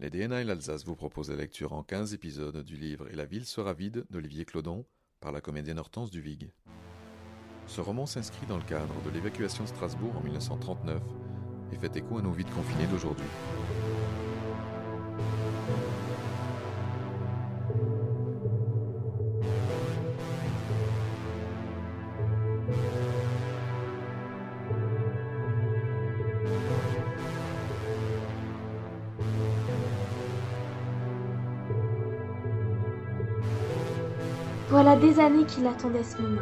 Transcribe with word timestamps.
Les 0.00 0.08
DNA 0.08 0.40
et 0.40 0.44
l'Alsace 0.44 0.86
vous 0.86 0.96
proposent 0.96 1.28
la 1.28 1.36
lecture 1.36 1.74
en 1.74 1.82
15 1.82 2.14
épisodes 2.14 2.64
du 2.64 2.76
livre 2.76 3.06
Et 3.10 3.16
la 3.16 3.26
ville 3.26 3.44
sera 3.44 3.74
vide 3.74 4.06
d'Olivier 4.08 4.46
Clodon 4.46 4.86
par 5.20 5.30
la 5.30 5.42
comédienne 5.42 5.78
Hortense 5.78 6.10
Duvig. 6.10 6.50
Ce 7.66 7.82
roman 7.82 8.06
s'inscrit 8.06 8.46
dans 8.46 8.56
le 8.56 8.62
cadre 8.62 8.94
de 9.04 9.10
l'évacuation 9.10 9.64
de 9.64 9.68
Strasbourg 9.68 10.16
en 10.16 10.22
1939 10.22 11.02
et 11.74 11.76
fait 11.76 11.94
écho 11.96 12.16
à 12.16 12.22
nos 12.22 12.32
vies 12.32 12.46
de 12.46 12.50
confinés 12.50 12.86
d'aujourd'hui. 12.86 13.26
Voilà 34.82 34.96
des 34.96 35.20
années 35.20 35.44
qu'il 35.44 35.66
attendait 35.66 36.02
ce 36.02 36.16
moment. 36.22 36.40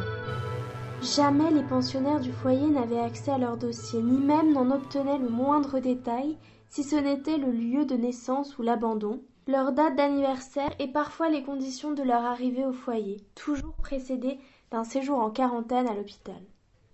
Jamais 1.01 1.51
les 1.51 1.61
pensionnaires 1.61 2.21
du 2.21 2.31
foyer 2.31 2.69
n'avaient 2.69 3.01
accès 3.01 3.31
à 3.31 3.37
leur 3.37 3.57
dossier, 3.57 4.01
ni 4.01 4.17
même 4.17 4.53
n'en 4.53 4.71
obtenaient 4.71 5.17
le 5.17 5.27
moindre 5.27 5.79
détail, 5.79 6.37
si 6.69 6.85
ce 6.85 6.95
n'était 6.95 7.37
le 7.37 7.51
lieu 7.51 7.83
de 7.83 7.97
naissance 7.97 8.57
ou 8.57 8.61
l'abandon, 8.61 9.21
leur 9.45 9.73
date 9.73 9.97
d'anniversaire 9.97 10.71
et 10.79 10.87
parfois 10.87 11.27
les 11.27 11.43
conditions 11.43 11.91
de 11.91 12.01
leur 12.01 12.23
arrivée 12.23 12.65
au 12.65 12.71
foyer, 12.71 13.17
toujours 13.35 13.73
précédées 13.73 14.39
d'un 14.71 14.85
séjour 14.85 15.19
en 15.19 15.31
quarantaine 15.31 15.89
à 15.89 15.93
l'hôpital. 15.93 16.41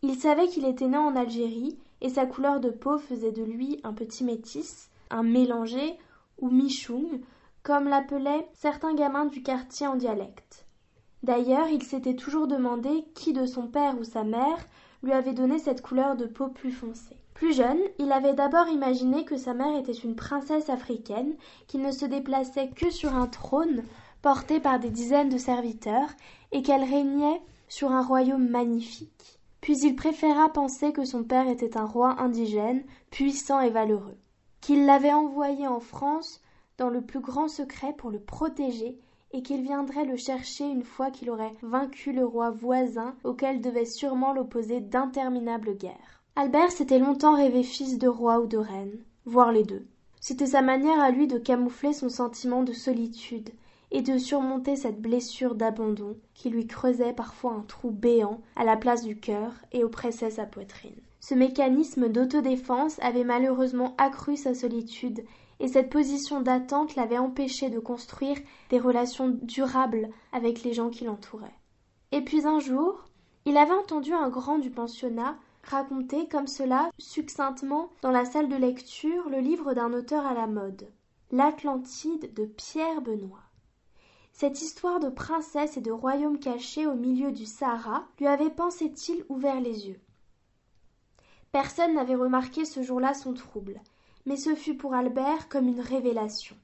Il 0.02 0.16
savait 0.16 0.48
qu'il 0.48 0.66
était 0.66 0.88
né 0.88 0.98
en 0.98 1.16
Algérie 1.16 1.78
et 2.02 2.10
sa 2.10 2.26
couleur 2.26 2.60
de 2.60 2.72
peau 2.72 2.98
faisait 2.98 3.32
de 3.32 3.44
lui 3.44 3.80
un 3.84 3.94
petit 3.94 4.24
métis, 4.24 4.90
un 5.12 5.22
mélangé 5.22 5.96
ou 6.40 6.50
michoung, 6.50 7.22
comme 7.62 7.88
l'appelaient 7.88 8.50
certains 8.54 8.96
gamins 8.96 9.26
du 9.26 9.44
quartier 9.44 9.86
en 9.86 9.96
dialecte. 9.96 10.65
D'ailleurs, 11.26 11.70
il 11.70 11.82
s'était 11.82 12.14
toujours 12.14 12.46
demandé 12.46 13.04
qui 13.16 13.34
de 13.34 13.48
son 13.48 13.66
père 13.66 13.98
ou 14.00 14.04
sa 14.04 14.24
mère 14.24 14.60
lui 15.02 15.12
avait 15.12 15.34
donné 15.34 15.58
cette 15.58 15.82
couleur 15.82 16.16
de 16.16 16.28
peau 16.28 16.50
plus 16.50 16.72
foncée. 16.72 17.18
Plus 17.34 17.52
jeune, 17.52 17.80
il 17.98 18.12
avait 18.12 18.36
d'abord 18.36 18.68
imaginé 18.68 19.26
que 19.26 19.36
sa 19.36 19.56
mère 19.56 19.76
était 19.76 19.92
une 19.92 20.16
princesse 20.16 20.70
africaine 20.70 21.34
qui 21.66 21.80
ne 21.80 21.92
se 21.92 22.06
déplaçait 22.06 22.70
que 22.70 22.92
sur 22.92 23.16
un 23.16 23.26
trône 23.26 23.82
porté 24.22 24.60
par 24.60 24.80
des 24.80 24.92
dizaines 24.92 25.30
de 25.30 25.40
serviteurs 25.40 26.10
et 26.52 26.62
qu'elle 26.62 26.84
régnait 26.84 27.42
sur 27.70 27.92
un 27.92 28.04
royaume 28.04 28.48
magnifique. 28.48 29.40
Puis 29.62 29.80
il 29.80 29.96
préféra 29.96 30.50
penser 30.50 30.94
que 30.94 31.06
son 31.06 31.24
père 31.24 31.48
était 31.48 31.76
un 31.76 31.86
roi 31.86 32.22
indigène, 32.22 32.84
puissant 33.10 33.62
et 33.62 33.72
valeureux, 33.72 34.20
qu'il 34.62 34.86
l'avait 34.86 35.12
envoyé 35.12 35.68
en 35.68 35.80
France 35.80 36.40
dans 36.78 36.90
le 36.90 37.02
plus 37.02 37.20
grand 37.20 37.48
secret 37.48 37.94
pour 37.98 38.12
le 38.12 38.20
protéger 38.20 39.00
et 39.36 39.42
qu'il 39.42 39.62
viendrait 39.62 40.06
le 40.06 40.16
chercher 40.16 40.64
une 40.64 40.86
fois 40.86 41.12
qu'il 41.12 41.30
aurait 41.30 41.54
vaincu 41.62 42.14
le 42.14 42.24
roi 42.24 42.52
voisin 42.52 43.16
auquel 43.26 43.60
devaient 43.60 43.84
sûrement 43.84 44.32
l'opposer 44.32 44.80
d'interminables 44.80 45.76
guerres. 45.76 46.24
Albert 46.38 46.72
s'était 46.72 47.00
longtemps 47.00 47.36
rêvé 47.36 47.62
fils 47.62 47.98
de 47.98 48.08
roi 48.08 48.40
ou 48.40 48.48
de 48.48 48.58
reine, 48.58 48.98
voire 49.26 49.52
les 49.52 49.66
deux. 49.66 49.86
C'était 50.22 50.46
sa 50.46 50.62
manière 50.62 51.02
à 51.02 51.12
lui 51.12 51.28
de 51.28 51.38
camoufler 51.38 51.92
son 51.92 52.08
sentiment 52.08 52.64
de 52.64 52.72
solitude 52.72 53.50
et 53.92 54.02
de 54.02 54.18
surmonter 54.18 54.78
cette 54.78 55.02
blessure 55.02 55.56
d'abandon 55.56 56.16
qui 56.34 56.50
lui 56.50 56.66
creusait 56.66 57.12
parfois 57.12 57.52
un 57.52 57.66
trou 57.68 57.92
béant 57.92 58.40
à 58.56 58.64
la 58.64 58.78
place 58.78 59.04
du 59.04 59.20
cœur 59.20 59.52
et 59.74 59.84
oppressait 59.84 60.32
sa 60.32 60.46
poitrine. 60.46 61.02
Ce 61.28 61.34
mécanisme 61.34 62.08
d'autodéfense 62.08 63.00
avait 63.00 63.24
malheureusement 63.24 63.96
accru 63.98 64.38
sa 64.38 64.54
solitude 64.54 65.26
et 65.60 65.68
cette 65.68 65.90
position 65.90 66.40
d'attente 66.40 66.96
l'avait 66.96 67.18
empêché 67.18 67.72
de 67.72 67.80
construire 67.80 68.38
des 68.70 68.78
relations 68.78 69.30
durables 69.42 70.12
avec 70.32 70.62
les 70.62 70.74
gens 70.74 70.92
qui 70.92 71.04
l'entouraient. 71.04 71.60
Et 72.12 72.22
puis 72.22 72.46
un 72.46 72.60
jour, 72.60 73.06
il 73.46 73.58
avait 73.58 73.74
entendu 73.74 74.14
un 74.14 74.30
grand 74.30 74.60
du 74.60 74.70
pensionnat 74.70 75.36
raconter 75.64 76.28
comme 76.28 76.46
cela 76.46 76.92
succinctement 77.00 77.90
dans 78.04 78.12
la 78.12 78.26
salle 78.26 78.48
de 78.48 78.56
lecture 78.56 79.28
le 79.28 79.40
livre 79.40 79.74
d'un 79.74 79.94
auteur 79.94 80.28
à 80.28 80.36
la 80.36 80.46
mode, 80.46 80.92
L'Atlantide 81.32 82.36
de 82.36 82.46
Pierre 82.46 83.02
Benoît. 83.02 83.50
Cette 84.32 84.62
histoire 84.62 85.00
de 85.00 85.10
princesse 85.10 85.76
et 85.76 85.82
de 85.82 85.92
royaume 85.92 86.38
caché 86.38 86.86
au 86.86 86.94
milieu 86.94 87.32
du 87.32 87.48
Sahara 87.48 88.06
lui 88.20 88.28
avait, 88.28 88.52
pensait-il, 88.52 89.26
ouvert 89.28 89.60
les 89.60 89.88
yeux. 89.88 90.00
Personne 91.56 91.94
n'avait 91.94 92.16
remarqué 92.16 92.66
ce 92.66 92.84
jour-là 92.84 93.14
son 93.14 93.34
trouble, 93.34 93.80
mais 94.26 94.36
ce 94.36 94.56
fut 94.56 94.76
pour 94.76 94.94
Albert 94.94 95.48
comme 95.48 95.70
une 95.70 95.80
révélation. 95.80 96.58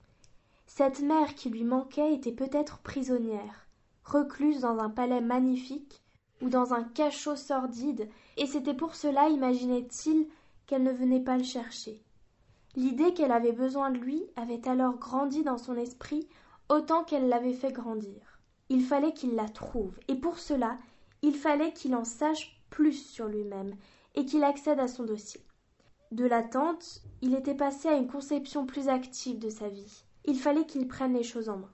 Cette 0.67 0.99
mère 0.99 1.33
qui 1.33 1.49
lui 1.49 1.63
manquait 1.63 2.13
était 2.13 2.33
peut-être 2.33 2.79
prisonnière, 2.79 3.67
recluse 4.03 4.59
dans 4.59 4.79
un 4.79 4.89
palais 4.89 5.21
magnifique 5.21 6.01
ou 6.41 6.49
dans 6.49 6.73
un 6.73 6.83
cachot 6.83 7.37
sordide, 7.37 8.09
et 8.35 8.45
c'était 8.45 8.73
pour 8.73 8.95
cela, 8.95 9.29
imaginait-il, 9.29 10.27
qu'elle 10.67 10.83
ne 10.83 10.91
venait 10.91 11.23
pas 11.23 11.37
le 11.37 11.45
chercher. 11.45 12.03
L'idée 12.75 13.13
qu'elle 13.13 13.31
avait 13.31 13.53
besoin 13.53 13.91
de 13.91 13.97
lui 13.97 14.25
avait 14.35 14.67
alors 14.67 14.97
grandi 14.97 15.41
dans 15.41 15.57
son 15.57 15.77
esprit 15.77 16.27
autant 16.67 17.05
qu'elle 17.05 17.29
l'avait 17.29 17.53
fait 17.53 17.71
grandir. 17.71 18.41
Il 18.67 18.83
fallait 18.83 19.13
qu'il 19.13 19.35
la 19.35 19.47
trouve, 19.47 19.97
et 20.09 20.15
pour 20.15 20.37
cela, 20.37 20.77
il 21.21 21.35
fallait 21.35 21.71
qu'il 21.71 21.95
en 21.95 22.03
sache 22.03 22.61
plus 22.69 22.91
sur 22.91 23.29
lui-même, 23.29 23.73
et 24.15 24.25
qu'il 24.25 24.43
accède 24.43 24.79
à 24.79 24.87
son 24.87 25.03
dossier. 25.03 25.41
De 26.11 26.25
l'attente, 26.25 27.01
il 27.21 27.35
était 27.35 27.55
passé 27.55 27.87
à 27.87 27.95
une 27.95 28.07
conception 28.07 28.65
plus 28.65 28.89
active 28.89 29.39
de 29.39 29.49
sa 29.49 29.69
vie. 29.69 30.03
Il 30.25 30.37
fallait 30.37 30.65
qu'il 30.65 30.87
prenne 30.87 31.13
les 31.13 31.23
choses 31.23 31.49
en 31.49 31.57
main. 31.57 31.71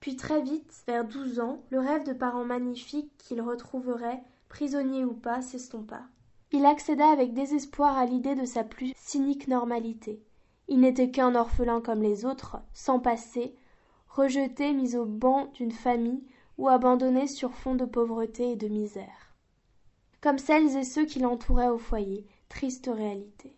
Puis 0.00 0.16
très 0.16 0.40
vite, 0.40 0.82
vers 0.86 1.04
douze 1.04 1.40
ans, 1.40 1.62
le 1.70 1.80
rêve 1.80 2.04
de 2.04 2.12
parents 2.12 2.44
magnifiques 2.44 3.12
qu'il 3.18 3.40
retrouverait, 3.40 4.22
prisonnier 4.48 5.04
ou 5.04 5.12
pas, 5.12 5.42
s'estompa. 5.42 6.02
Il 6.52 6.64
accéda 6.64 7.08
avec 7.08 7.34
désespoir 7.34 7.98
à 7.98 8.06
l'idée 8.06 8.34
de 8.34 8.44
sa 8.44 8.64
plus 8.64 8.92
cynique 8.96 9.48
normalité. 9.48 10.22
Il 10.68 10.80
n'était 10.80 11.10
qu'un 11.10 11.34
orphelin 11.34 11.80
comme 11.80 12.02
les 12.02 12.24
autres, 12.24 12.58
sans 12.72 12.98
passé, 12.98 13.56
rejeté, 14.08 14.72
mis 14.72 14.96
au 14.96 15.04
banc 15.04 15.50
d'une 15.54 15.72
famille 15.72 16.24
ou 16.56 16.68
abandonné 16.68 17.26
sur 17.26 17.52
fond 17.52 17.74
de 17.74 17.84
pauvreté 17.84 18.52
et 18.52 18.56
de 18.56 18.68
misère. 18.68 19.25
Comme 20.20 20.38
celles 20.38 20.76
et 20.76 20.84
ceux 20.84 21.04
qui 21.04 21.18
l'entouraient 21.18 21.68
au 21.68 21.78
foyer, 21.78 22.24
triste 22.48 22.90
réalité. 22.92 23.54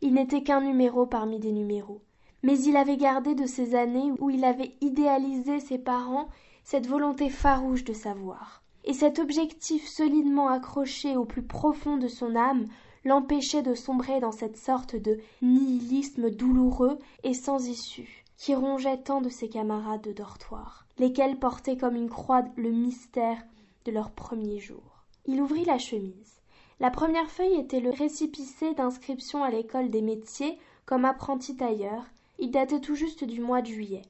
Il 0.00 0.14
n'était 0.14 0.42
qu'un 0.42 0.60
numéro 0.60 1.06
parmi 1.06 1.38
des 1.38 1.52
numéros. 1.52 2.00
Mais 2.42 2.58
il 2.58 2.76
avait 2.76 2.96
gardé 2.96 3.34
de 3.34 3.46
ces 3.46 3.74
années 3.74 4.12
où 4.18 4.30
il 4.30 4.44
avait 4.44 4.74
idéalisé 4.80 5.60
ses 5.60 5.78
parents 5.78 6.28
cette 6.64 6.86
volonté 6.86 7.28
farouche 7.28 7.84
de 7.84 7.92
savoir. 7.92 8.62
Et 8.84 8.94
cet 8.94 9.18
objectif 9.18 9.86
solidement 9.86 10.48
accroché 10.48 11.16
au 11.16 11.24
plus 11.24 11.42
profond 11.42 11.96
de 11.96 12.08
son 12.08 12.34
âme 12.34 12.66
l'empêchait 13.04 13.62
de 13.62 13.74
sombrer 13.74 14.20
dans 14.20 14.32
cette 14.32 14.56
sorte 14.56 14.96
de 14.96 15.18
nihilisme 15.40 16.30
douloureux 16.30 16.98
et 17.24 17.34
sans 17.34 17.68
issue 17.68 18.24
qui 18.36 18.56
rongeait 18.56 18.98
tant 18.98 19.20
de 19.20 19.28
ses 19.28 19.48
camarades 19.48 20.02
de 20.02 20.12
dortoir, 20.12 20.86
lesquels 20.98 21.38
portaient 21.38 21.76
comme 21.76 21.94
une 21.94 22.10
croix 22.10 22.42
le 22.56 22.72
mystère 22.72 23.40
de 23.84 23.92
leur 23.92 24.10
premier 24.10 24.58
jour. 24.58 24.91
Il 25.26 25.40
ouvrit 25.40 25.64
la 25.64 25.78
chemise. 25.78 26.40
La 26.80 26.90
première 26.90 27.30
feuille 27.30 27.60
était 27.60 27.80
le 27.80 27.90
récépissé 27.90 28.74
d'inscription 28.74 29.44
à 29.44 29.50
l'école 29.50 29.88
des 29.88 30.02
métiers 30.02 30.58
comme 30.84 31.04
apprenti 31.04 31.56
tailleur. 31.56 32.04
Il 32.40 32.50
datait 32.50 32.80
tout 32.80 32.96
juste 32.96 33.22
du 33.22 33.40
mois 33.40 33.62
de 33.62 33.68
juillet. 33.68 34.02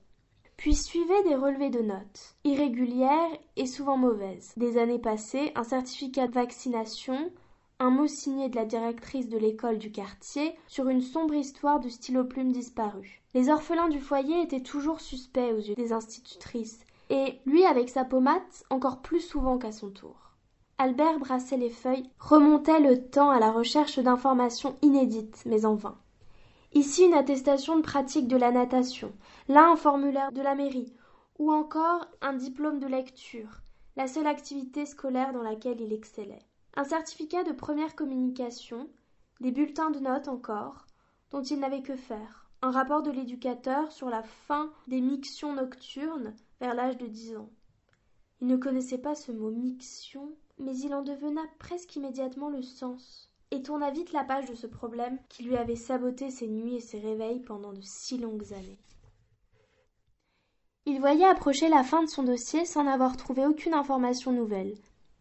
Puis 0.57 0.75
suivaient 0.75 1.25
des 1.25 1.35
relevés 1.35 1.71
de 1.71 1.83
notes, 1.83 2.37
irrégulières 2.45 3.31
et 3.57 3.67
souvent 3.67 3.97
mauvaises. 3.97 4.53
Des 4.57 4.79
années 4.79 4.99
passées, 4.99 5.53
un 5.55 5.65
certificat 5.65 6.29
de 6.29 6.33
vaccination, 6.33 7.31
un 7.79 7.91
mot 7.91 8.07
signé 8.07 8.49
de 8.49 8.57
la 8.57 8.65
directrice 8.65 9.29
de 9.29 9.39
l'école 9.39 9.79
du 9.79 9.91
quartier 9.91 10.55
sur 10.69 10.89
une 10.89 11.03
sombre 11.03 11.35
histoire 11.35 11.81
du 11.81 11.91
stylo 11.91 12.25
plume 12.25 12.53
disparu. 12.53 13.23
Les 13.35 13.51
orphelins 13.51 13.89
du 13.89 14.01
foyer 14.01 14.41
étaient 14.41 14.63
toujours 14.63 15.01
suspects 15.01 15.53
aux 15.53 15.61
yeux 15.61 15.75
des 15.75 15.93
institutrices, 15.93 16.79
et 17.11 17.41
lui 17.45 17.65
avec 17.65 17.89
sa 17.89 18.05
pommade 18.05 18.41
encore 18.71 19.03
plus 19.03 19.21
souvent 19.21 19.59
qu'à 19.59 19.73
son 19.73 19.91
tour. 19.91 20.22
Albert 20.83 21.21
brassait 21.21 21.59
les 21.59 21.71
feuilles, 21.71 22.11
remontait 22.19 22.81
le 22.81 23.09
temps 23.09 23.31
à 23.31 23.39
la 23.39 23.53
recherche 23.53 24.01
d'informations 24.01 24.77
inédites, 24.83 25.45
mais 25.47 25.65
en 25.65 25.77
vain. 25.77 25.97
Ici 26.73 27.05
une 27.05 27.15
attestation 27.15 27.77
de 27.77 27.83
pratique 27.83 28.27
de 28.27 28.37
la 28.37 28.51
natation, 28.51 29.13
là 29.47 29.71
un 29.71 29.77
formulaire 29.77 30.33
de 30.33 30.43
la 30.43 30.57
mairie, 30.57 30.93
ou 31.39 31.53
encore 31.53 32.09
un 32.21 32.33
diplôme 32.33 32.81
de 32.81 32.89
lecture, 32.89 33.61
la 33.95 34.09
seule 34.09 34.27
activité 34.27 34.85
scolaire 34.85 35.33
dans 35.33 35.45
laquelle 35.45 35.81
il 35.81 35.93
excellait. 35.93 36.43
Un 36.75 36.83
certificat 36.83 37.45
de 37.45 37.53
première 37.53 37.95
communication, 37.95 38.91
des 39.41 39.53
bulletins 39.53 39.93
de 39.93 40.01
notes 40.01 40.27
encore, 40.27 40.87
dont 41.31 41.43
il 41.43 41.61
n'avait 41.61 41.83
que 41.83 41.95
faire, 41.95 42.51
un 42.61 42.73
rapport 42.73 43.05
de 43.05 43.13
l'éducateur 43.13 43.93
sur 43.93 44.11
la 44.11 44.25
fin 44.25 44.73
des 44.89 45.01
mictions 45.01 45.55
nocturnes 45.55 46.35
vers 46.61 46.75
l'âge 46.75 46.99
de 46.99 47.07
dix 47.07 47.37
ans. 47.37 47.51
Il 48.41 48.49
ne 48.49 48.57
connaissait 48.57 48.99
pas 48.99 49.15
ce 49.15 49.31
mot 49.31 49.53
miction, 49.53 50.35
mais 50.63 50.77
il 50.79 50.95
en 50.95 51.03
devena 51.03 51.43
presque 51.59 51.97
immédiatement 51.97 52.49
le 52.49 52.63
sens, 52.63 53.31
et 53.51 53.63
tourna 53.63 53.91
vite 53.91 54.13
la 54.13 54.25
page 54.25 54.47
de 54.47 54.55
ce 54.55 54.67
problème 54.67 55.19
qui 55.29 55.43
lui 55.43 55.57
avait 55.57 55.77
saboté 55.77 56.31
ses 56.31 56.49
nuits 56.49 56.77
et 56.77 56.81
ses 56.81 56.99
réveils 56.99 57.41
pendant 57.41 57.73
de 57.73 57.83
si 57.83 58.19
longues 58.19 58.53
années. 58.55 58.79
Il 60.87 60.99
voyait 61.01 61.27
approcher 61.27 61.69
la 61.69 61.85
fin 61.85 62.03
de 62.03 62.09
son 62.09 62.23
dossier 62.23 62.65
sans 62.65 62.85
n'avoir 62.85 63.17
trouvé 63.17 63.47
aucune 63.47 63.75
information 63.75 64.33
nouvelle. 64.33 64.75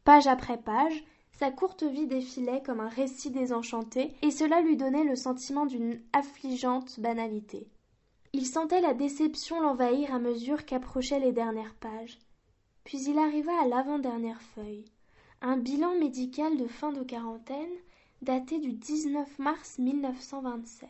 Page 0.03 0.25
après 0.25 0.57
page, 0.57 1.03
sa 1.31 1.51
courte 1.51 1.83
vie 1.83 2.07
défilait 2.07 2.63
comme 2.63 2.79
un 2.79 2.89
récit 2.89 3.31
désenchanté, 3.31 4.13
et 4.21 4.31
cela 4.31 4.61
lui 4.61 4.77
donnait 4.77 5.03
le 5.03 5.15
sentiment 5.15 5.65
d'une 5.65 5.99
affligeante 6.13 6.99
banalité. 6.99 7.67
Il 8.33 8.45
sentait 8.45 8.81
la 8.81 8.93
déception 8.93 9.59
l'envahir 9.59 10.13
à 10.13 10.19
mesure 10.19 10.65
qu'approchaient 10.65 11.19
les 11.19 11.33
dernières 11.33 11.75
pages. 11.75 12.17
Puis 12.83 13.03
il 13.03 13.19
arriva 13.19 13.51
à 13.61 13.67
l'avant-dernière 13.67 14.41
feuille. 14.41 14.85
Un 15.43 15.57
bilan 15.57 15.97
médical 15.97 16.55
de 16.55 16.67
fin 16.67 16.91
de 16.91 17.01
quarantaine 17.01 17.73
daté 18.21 18.59
du 18.59 18.73
19 18.73 19.39
mars 19.39 19.79
1927. 19.79 20.87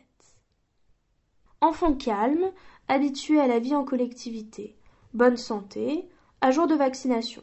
Enfant 1.62 1.94
calme, 1.94 2.52
habitué 2.86 3.40
à 3.40 3.46
la 3.46 3.58
vie 3.58 3.74
en 3.74 3.86
collectivité, 3.86 4.76
bonne 5.14 5.38
santé, 5.38 6.06
à 6.42 6.50
jour 6.50 6.66
de 6.66 6.74
vaccination. 6.74 7.42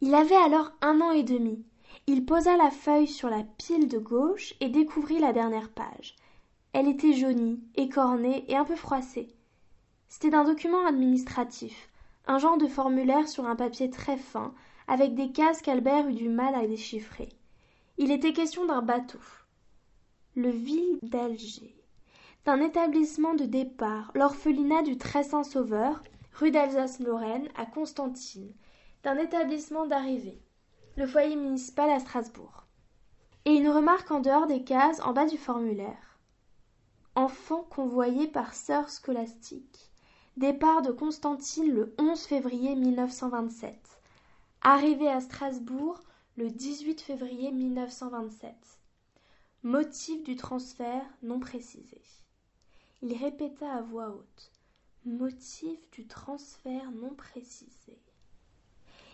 Il 0.00 0.14
avait 0.14 0.34
alors 0.34 0.72
un 0.80 1.02
an 1.02 1.10
et 1.10 1.24
demi. 1.24 1.62
Il 2.06 2.24
posa 2.24 2.56
la 2.56 2.70
feuille 2.70 3.06
sur 3.06 3.28
la 3.28 3.44
pile 3.58 3.88
de 3.88 3.98
gauche 3.98 4.54
et 4.60 4.70
découvrit 4.70 5.18
la 5.18 5.34
dernière 5.34 5.68
page. 5.68 6.16
Elle 6.72 6.88
était 6.88 7.12
jaunie, 7.12 7.62
écornée 7.74 8.50
et 8.50 8.56
un 8.56 8.64
peu 8.64 8.76
froissée. 8.76 9.28
C'était 10.08 10.34
un 10.34 10.44
document 10.44 10.86
administratif, 10.86 11.90
un 12.26 12.38
genre 12.38 12.56
de 12.56 12.66
formulaire 12.66 13.28
sur 13.28 13.44
un 13.44 13.56
papier 13.56 13.90
très 13.90 14.16
fin, 14.16 14.54
avec 14.86 15.14
des 15.14 15.32
cases 15.32 15.62
qu'Albert 15.62 16.08
eut 16.08 16.14
du 16.14 16.28
mal 16.28 16.54
à 16.54 16.66
déchiffrer. 16.66 17.28
Il 17.96 18.10
était 18.10 18.32
question 18.32 18.66
d'un 18.66 18.82
bateau. 18.82 19.20
Le 20.34 20.50
Ville 20.50 20.98
d'Alger. 21.02 21.74
D'un 22.44 22.60
établissement 22.60 23.34
de 23.34 23.44
départ, 23.44 24.10
l'orphelinat 24.14 24.82
du 24.82 24.98
Très 24.98 25.22
Saint 25.22 25.44
Sauveur, 25.44 26.02
rue 26.34 26.50
d'Alsace-Lorraine, 26.50 27.48
à 27.56 27.64
Constantine. 27.66 28.52
D'un 29.02 29.16
établissement 29.16 29.86
d'arrivée, 29.86 30.42
le 30.96 31.06
foyer 31.06 31.36
municipal 31.36 31.88
à 31.90 32.00
Strasbourg. 32.00 32.66
Et 33.44 33.52
une 33.52 33.68
remarque 33.68 34.10
en 34.10 34.20
dehors 34.20 34.46
des 34.46 34.64
cases, 34.64 35.00
en 35.00 35.12
bas 35.12 35.26
du 35.26 35.38
formulaire. 35.38 36.18
Enfant 37.14 37.62
convoyé 37.70 38.26
par 38.26 38.54
sœur 38.54 38.90
scolastique. 38.90 39.90
Départ 40.36 40.82
de 40.82 40.90
Constantine 40.90 41.72
le 41.72 41.94
11 41.98 42.20
février 42.24 42.74
1927. 42.74 43.83
Arrivé 44.66 45.10
à 45.10 45.20
Strasbourg 45.20 46.00
le 46.38 46.48
18 46.48 47.02
février 47.02 47.52
1927. 47.52 48.54
Motif 49.62 50.22
du 50.22 50.36
transfert 50.36 51.04
non 51.22 51.38
précisé. 51.38 52.00
Il 53.02 53.14
répéta 53.14 53.70
à 53.70 53.82
voix 53.82 54.08
haute. 54.08 54.52
Motif 55.04 55.78
du 55.90 56.06
transfert 56.06 56.90
non 56.92 57.10
précisé. 57.14 57.98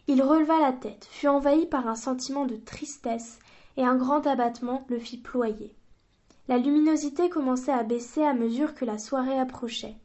Il 0.06 0.22
releva 0.22 0.60
la 0.60 0.72
tête, 0.72 1.08
fut 1.10 1.26
envahi 1.26 1.66
par 1.66 1.88
un 1.88 1.96
sentiment 1.96 2.46
de 2.46 2.54
tristesse, 2.54 3.40
et 3.76 3.84
un 3.84 3.96
grand 3.96 4.28
abattement 4.28 4.86
le 4.88 5.00
fit 5.00 5.18
ployer. 5.18 5.74
La 6.46 6.58
luminosité 6.58 7.28
commençait 7.28 7.72
à 7.72 7.82
baisser 7.82 8.22
à 8.22 8.34
mesure 8.34 8.72
que 8.76 8.84
la 8.84 8.98
soirée 8.98 9.40
approchait. 9.40 9.96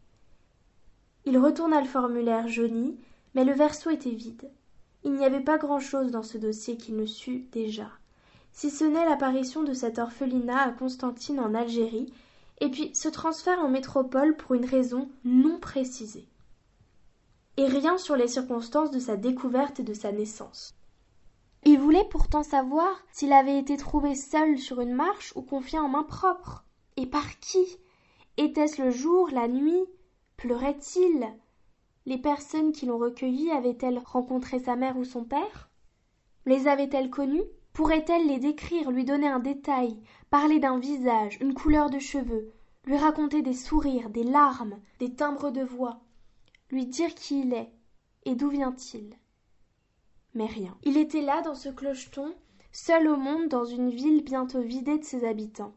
Il 1.25 1.37
retourna 1.37 1.81
le 1.81 1.87
formulaire 1.87 2.47
jauni, 2.47 2.97
mais 3.35 3.45
le 3.45 3.53
verso 3.53 3.91
était 3.91 4.09
vide. 4.09 4.49
Il 5.05 5.13
n'y 5.13 5.23
avait 5.23 5.39
pas 5.39 5.59
grand-chose 5.59 6.11
dans 6.11 6.23
ce 6.23 6.39
dossier 6.39 6.77
qu'il 6.77 6.97
ne 6.97 7.05
sût 7.05 7.47
déjà, 7.51 7.91
si 8.51 8.71
ce 8.71 8.83
n'est 8.83 9.05
l'apparition 9.05 9.63
de 9.63 9.73
cet 9.73 9.99
orphelinat 9.99 10.63
à 10.63 10.71
Constantine 10.71 11.39
en 11.39 11.53
Algérie, 11.53 12.11
et 12.59 12.69
puis 12.69 12.89
ce 12.95 13.07
transfert 13.07 13.59
en 13.59 13.69
métropole 13.69 14.35
pour 14.35 14.55
une 14.55 14.65
raison 14.65 15.07
non 15.23 15.59
précisée. 15.59 16.27
Et 17.57 17.67
rien 17.67 17.99
sur 17.99 18.15
les 18.15 18.27
circonstances 18.27 18.89
de 18.89 18.99
sa 18.99 19.15
découverte 19.15 19.79
et 19.79 19.83
de 19.83 19.93
sa 19.93 20.11
naissance. 20.11 20.73
Il 21.63 21.79
voulait 21.79 22.07
pourtant 22.09 22.43
savoir 22.43 22.89
s'il 23.11 23.31
avait 23.31 23.59
été 23.59 23.77
trouvé 23.77 24.15
seul 24.15 24.57
sur 24.57 24.81
une 24.81 24.93
marche 24.93 25.33
ou 25.35 25.43
confié 25.43 25.77
en 25.77 25.87
main 25.87 26.03
propre. 26.03 26.63
Et 26.97 27.05
par 27.05 27.39
qui? 27.39 27.77
Était-ce 28.37 28.81
le 28.81 28.89
jour, 28.89 29.29
la 29.31 29.47
nuit? 29.47 29.85
Pleurait-il? 30.37 31.27
Les 32.05 32.17
personnes 32.17 32.71
qui 32.71 32.85
l'ont 32.85 32.97
recueilli 32.97 33.51
avaient-elles 33.51 34.01
rencontré 34.05 34.59
sa 34.59 34.75
mère 34.75 34.97
ou 34.97 35.03
son 35.03 35.23
père? 35.23 35.69
Les 36.45 36.67
avaient-elles 36.67 37.09
connus 37.09 37.43
Pourrait-elle 37.73 38.27
les 38.27 38.39
décrire, 38.39 38.91
lui 38.91 39.03
donner 39.03 39.27
un 39.27 39.39
détail, 39.39 39.99
parler 40.29 40.59
d'un 40.59 40.79
visage, 40.79 41.37
une 41.41 41.53
couleur 41.53 41.89
de 41.89 41.99
cheveux, 41.99 42.53
lui 42.85 42.97
raconter 42.97 43.41
des 43.41 43.53
sourires, 43.53 44.09
des 44.09 44.23
larmes, 44.23 44.79
des 44.99 45.13
timbres 45.13 45.51
de 45.51 45.63
voix, 45.63 46.01
lui 46.69 46.85
dire 46.85 47.13
qui 47.15 47.41
il 47.41 47.53
est 47.53 47.71
et 48.25 48.35
d'où 48.35 48.49
vient-il? 48.49 49.15
Mais 50.33 50.45
rien. 50.45 50.77
Il 50.83 50.97
était 50.97 51.21
là, 51.21 51.41
dans 51.41 51.55
ce 51.55 51.69
clocheton, 51.69 52.33
seul 52.71 53.07
au 53.07 53.15
monde 53.15 53.47
dans 53.47 53.65
une 53.65 53.89
ville 53.89 54.23
bientôt 54.23 54.61
vidée 54.61 54.97
de 54.97 55.03
ses 55.03 55.25
habitants. 55.25 55.73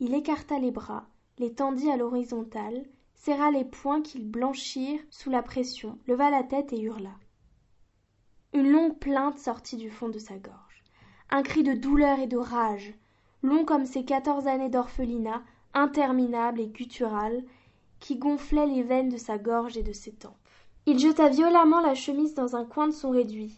Il 0.00 0.14
écarta 0.14 0.58
les 0.58 0.70
bras, 0.70 1.06
les 1.38 1.52
tendit 1.52 1.90
à 1.90 1.96
l'horizontale, 1.96 2.84
serra 3.24 3.52
les 3.52 3.64
poings 3.64 4.02
qu'ils 4.02 4.28
blanchirent 4.28 5.00
sous 5.10 5.30
la 5.30 5.42
pression, 5.42 5.96
leva 6.08 6.28
la 6.28 6.42
tête 6.42 6.72
et 6.72 6.80
hurla. 6.80 7.12
Une 8.52 8.68
longue 8.68 8.98
plainte 8.98 9.38
sortit 9.38 9.76
du 9.76 9.90
fond 9.90 10.08
de 10.08 10.18
sa 10.18 10.38
gorge, 10.38 10.82
un 11.30 11.44
cri 11.44 11.62
de 11.62 11.72
douleur 11.72 12.18
et 12.18 12.26
de 12.26 12.36
rage, 12.36 12.92
long 13.44 13.64
comme 13.64 13.86
ces 13.86 14.04
quatorze 14.04 14.48
années 14.48 14.70
d'orphelinat, 14.70 15.40
interminable 15.72 16.60
et 16.60 16.66
guttural, 16.66 17.44
qui 18.00 18.16
gonflait 18.16 18.66
les 18.66 18.82
veines 18.82 19.08
de 19.08 19.16
sa 19.16 19.38
gorge 19.38 19.76
et 19.76 19.84
de 19.84 19.92
ses 19.92 20.12
tempes. 20.12 20.36
Il 20.86 20.98
jeta 20.98 21.28
violemment 21.28 21.80
la 21.80 21.94
chemise 21.94 22.34
dans 22.34 22.56
un 22.56 22.64
coin 22.64 22.88
de 22.88 22.92
son 22.92 23.10
réduit. 23.10 23.56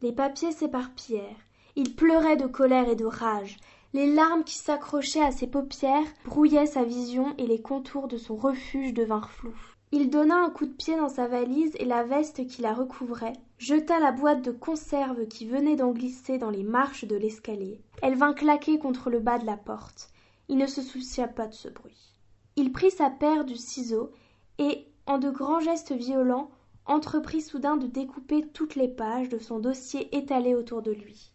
Les 0.00 0.12
papiers 0.12 0.52
s'éparpillèrent. 0.52 1.44
Il 1.74 1.96
pleurait 1.96 2.36
de 2.36 2.46
colère 2.46 2.88
et 2.88 2.94
de 2.94 3.04
rage. 3.04 3.56
Les 3.96 4.12
larmes 4.12 4.44
qui 4.44 4.58
s'accrochaient 4.58 5.24
à 5.24 5.32
ses 5.32 5.46
paupières 5.46 6.04
brouillaient 6.26 6.66
sa 6.66 6.84
vision 6.84 7.34
et 7.38 7.46
les 7.46 7.62
contours 7.62 8.08
de 8.08 8.18
son 8.18 8.36
refuge 8.36 8.92
devinrent 8.92 9.30
flous. 9.30 9.56
Il 9.90 10.10
donna 10.10 10.36
un 10.36 10.50
coup 10.50 10.66
de 10.66 10.74
pied 10.74 10.96
dans 10.96 11.08
sa 11.08 11.26
valise 11.26 11.74
et 11.78 11.86
la 11.86 12.04
veste 12.04 12.46
qui 12.46 12.60
la 12.60 12.74
recouvrait, 12.74 13.32
jeta 13.56 13.98
la 13.98 14.12
boîte 14.12 14.42
de 14.42 14.50
conserve 14.50 15.26
qui 15.28 15.46
venait 15.46 15.76
d'en 15.76 15.92
glisser 15.92 16.36
dans 16.36 16.50
les 16.50 16.62
marches 16.62 17.06
de 17.06 17.16
l'escalier. 17.16 17.80
Elle 18.02 18.16
vint 18.16 18.34
claquer 18.34 18.78
contre 18.78 19.08
le 19.08 19.18
bas 19.18 19.38
de 19.38 19.46
la 19.46 19.56
porte. 19.56 20.10
Il 20.50 20.58
ne 20.58 20.66
se 20.66 20.82
soucia 20.82 21.26
pas 21.26 21.46
de 21.46 21.54
ce 21.54 21.70
bruit. 21.70 22.12
Il 22.56 22.72
prit 22.72 22.90
sa 22.90 23.08
paire 23.08 23.46
du 23.46 23.56
ciseau 23.56 24.10
et, 24.58 24.88
en 25.06 25.16
de 25.16 25.30
grands 25.30 25.60
gestes 25.60 25.92
violents, 25.92 26.50
entreprit 26.84 27.40
soudain 27.40 27.78
de 27.78 27.86
découper 27.86 28.46
toutes 28.48 28.74
les 28.74 28.88
pages 28.88 29.30
de 29.30 29.38
son 29.38 29.58
dossier 29.58 30.14
étalé 30.14 30.54
autour 30.54 30.82
de 30.82 30.92
lui 30.92 31.32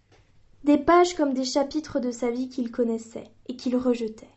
des 0.64 0.78
pages 0.78 1.16
comme 1.16 1.34
des 1.34 1.44
chapitres 1.44 2.00
de 2.00 2.12
sa 2.12 2.30
vie 2.30 2.50
qu'il 2.50 2.72
connaissait 2.72 3.32
et 3.48 3.56
qu'il 3.56 3.76
rejetait. 3.76 4.30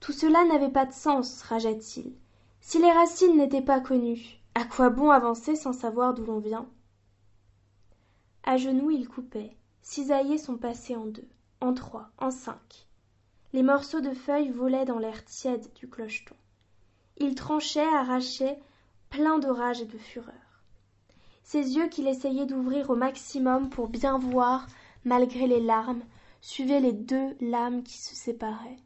Tout 0.00 0.12
cela 0.12 0.44
n'avait 0.44 0.72
pas 0.72 0.86
de 0.86 0.92
sens, 0.92 1.42
rageait-il. 1.42 2.12
Si 2.60 2.78
les 2.78 2.90
racines 2.90 3.36
n'étaient 3.36 3.62
pas 3.62 3.80
connues, 3.80 4.40
à 4.54 4.64
quoi 4.64 4.90
bon 4.90 5.10
avancer 5.10 5.56
sans 5.56 5.72
savoir 5.72 6.14
d'où 6.14 6.24
l'on 6.24 6.38
vient? 6.38 6.68
À 8.44 8.56
genoux, 8.56 8.90
il 8.90 9.08
coupait, 9.08 9.56
cisaillait 9.82 10.38
son 10.38 10.56
passé 10.56 10.96
en 10.96 11.06
deux, 11.06 11.28
en 11.60 11.74
trois, 11.74 12.10
en 12.18 12.30
cinq. 12.30 12.86
Les 13.52 13.62
morceaux 13.62 14.00
de 14.00 14.12
feuilles 14.12 14.50
volaient 14.50 14.86
dans 14.86 14.98
l'air 14.98 15.24
tiède 15.24 15.72
du 15.74 15.88
clocheton. 15.88 16.34
Il 17.18 17.34
tranchait, 17.34 17.86
arrachait, 17.86 18.58
plein 19.10 19.38
de 19.38 19.48
rage 19.48 19.82
et 19.82 19.86
de 19.86 19.98
fureur. 19.98 20.34
Ses 21.44 21.76
yeux 21.76 21.88
qu'il 21.88 22.08
essayait 22.08 22.46
d'ouvrir 22.46 22.88
au 22.90 22.96
maximum 22.96 23.68
pour 23.68 23.88
bien 23.88 24.16
voir 24.16 24.66
malgré 25.04 25.46
les 25.46 25.60
larmes, 25.60 26.04
suivait 26.40 26.80
les 26.80 26.92
deux 26.92 27.36
lames 27.40 27.82
qui 27.82 27.98
se 27.98 28.14
séparaient, 28.14 28.78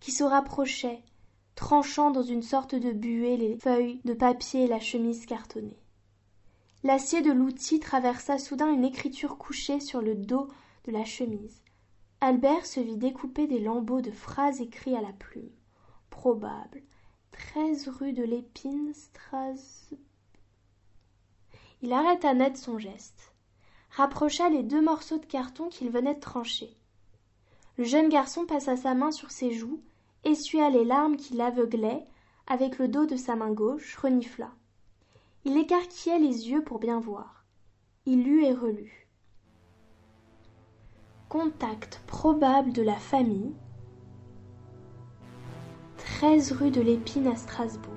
qui 0.00 0.12
se 0.12 0.24
rapprochaient, 0.24 1.02
tranchant 1.54 2.10
dans 2.10 2.22
une 2.22 2.42
sorte 2.42 2.74
de 2.74 2.92
buée 2.92 3.36
les 3.36 3.56
feuilles 3.58 4.00
de 4.04 4.14
papier 4.14 4.64
et 4.64 4.68
la 4.68 4.80
chemise 4.80 5.26
cartonnée. 5.26 5.78
L'acier 6.84 7.22
de 7.22 7.32
l'outil 7.32 7.80
traversa 7.80 8.38
soudain 8.38 8.72
une 8.72 8.84
écriture 8.84 9.36
couchée 9.36 9.80
sur 9.80 10.00
le 10.00 10.14
dos 10.14 10.48
de 10.84 10.92
la 10.92 11.04
chemise. 11.04 11.60
albert 12.20 12.66
se 12.66 12.80
vit 12.80 12.96
découper 12.96 13.46
des 13.46 13.58
lambeaux 13.58 14.00
de 14.00 14.12
phrases 14.12 14.60
écrits 14.60 14.96
à 14.96 15.00
la 15.00 15.12
plume 15.12 15.50
probable 16.18 16.82
treize 17.30 17.88
rue 17.88 18.12
de 18.12 18.24
l'épine 18.24 18.92
stras 18.92 19.92
il 21.80 21.92
arrêta 21.92 22.34
net 22.34 22.56
son 22.56 22.78
geste 22.78 23.32
rapprocha 23.90 24.48
les 24.48 24.62
deux 24.62 24.82
morceaux 24.82 25.18
de 25.18 25.26
carton 25.26 25.68
qu'il 25.68 25.90
venait 25.90 26.14
de 26.14 26.20
trancher. 26.20 26.76
Le 27.76 27.84
jeune 27.84 28.08
garçon 28.08 28.46
passa 28.46 28.76
sa 28.76 28.94
main 28.94 29.10
sur 29.10 29.30
ses 29.30 29.52
joues 29.52 29.80
essuya 30.24 30.70
les 30.70 30.84
larmes 30.84 31.16
qui 31.16 31.34
l'aveuglaient 31.34 32.06
avec 32.46 32.78
le 32.78 32.88
dos 32.88 33.06
de 33.06 33.16
sa 33.16 33.36
main 33.36 33.52
gauche 33.52 33.96
renifla. 33.96 34.50
Il 35.44 35.56
écarquillait 35.56 36.18
les 36.18 36.50
yeux 36.50 36.62
pour 36.62 36.78
bien 36.78 36.98
voir. 36.98 37.44
Il 38.06 38.24
lut 38.24 38.44
et 38.44 38.52
relut. 38.52 39.08
Contact 41.28 42.02
probable 42.06 42.72
de 42.72 42.82
la 42.82 42.96
famille. 42.96 43.54
treize 45.98 46.52
rue 46.52 46.70
de 46.70 46.80
l'épine 46.80 47.28
à 47.28 47.36
strasbourg. 47.36 47.92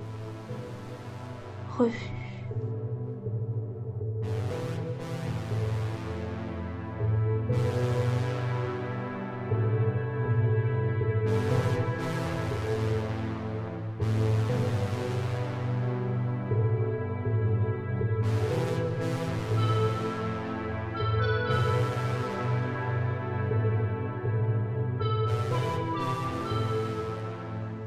Refus 1.78 2.21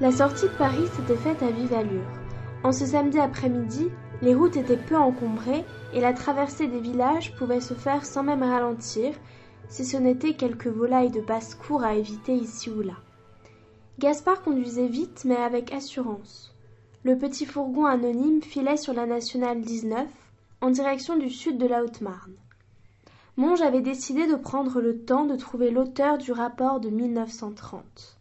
La 0.02 0.12
sortie 0.12 0.48
de 0.48 0.58
Paris 0.58 0.88
s'était 0.94 1.16
faite 1.16 1.42
à 1.42 1.50
vive 1.50 1.74
allure. 1.74 2.04
En 2.66 2.74
ce 2.74 2.86
samedi 2.86 3.18
après-midi, 3.18 3.88
les 4.22 4.36
routes 4.36 4.58
étaient 4.58 4.76
peu 4.76 4.98
encombrées 4.98 5.64
et 5.94 6.02
la 6.02 6.12
traversée 6.12 6.68
des 6.68 6.82
villages 6.82 7.34
pouvait 7.38 7.62
se 7.62 7.74
faire 7.74 8.06
sans 8.06 8.22
même 8.22 8.44
ralentir, 8.44 9.14
si 9.70 9.86
ce 9.86 9.96
n'était 9.96 10.34
quelques 10.34 10.68
volailles 10.68 11.12
de 11.12 11.22
basse-cour 11.22 11.86
à 11.86 11.96
éviter 11.96 12.34
ici 12.34 12.70
ou 12.70 12.82
là. 12.82 12.96
Gaspard 13.98 14.42
conduisait 14.42 14.90
vite 14.90 15.24
mais 15.24 15.38
avec 15.38 15.72
assurance. 15.72 16.54
Le 17.06 17.18
petit 17.18 17.46
fourgon 17.46 17.86
anonyme 17.86 18.42
filait 18.42 18.76
sur 18.76 18.94
la 18.94 19.06
nationale 19.06 19.62
19 19.62 20.10
en 20.60 20.72
direction 20.72 21.16
du 21.16 21.30
sud 21.30 21.58
de 21.58 21.68
la 21.68 21.82
Haute-Marne. 21.82 22.36
Monge 23.38 23.62
avait 23.62 23.80
décidé 23.80 24.28
de 24.28 24.36
prendre 24.36 24.82
le 24.82 25.06
temps 25.06 25.24
de 25.24 25.38
trouver 25.38 25.72
l'auteur 25.72 26.18
du 26.18 26.34
rapport 26.34 26.82
de 26.82 26.90
1930. 26.90 28.15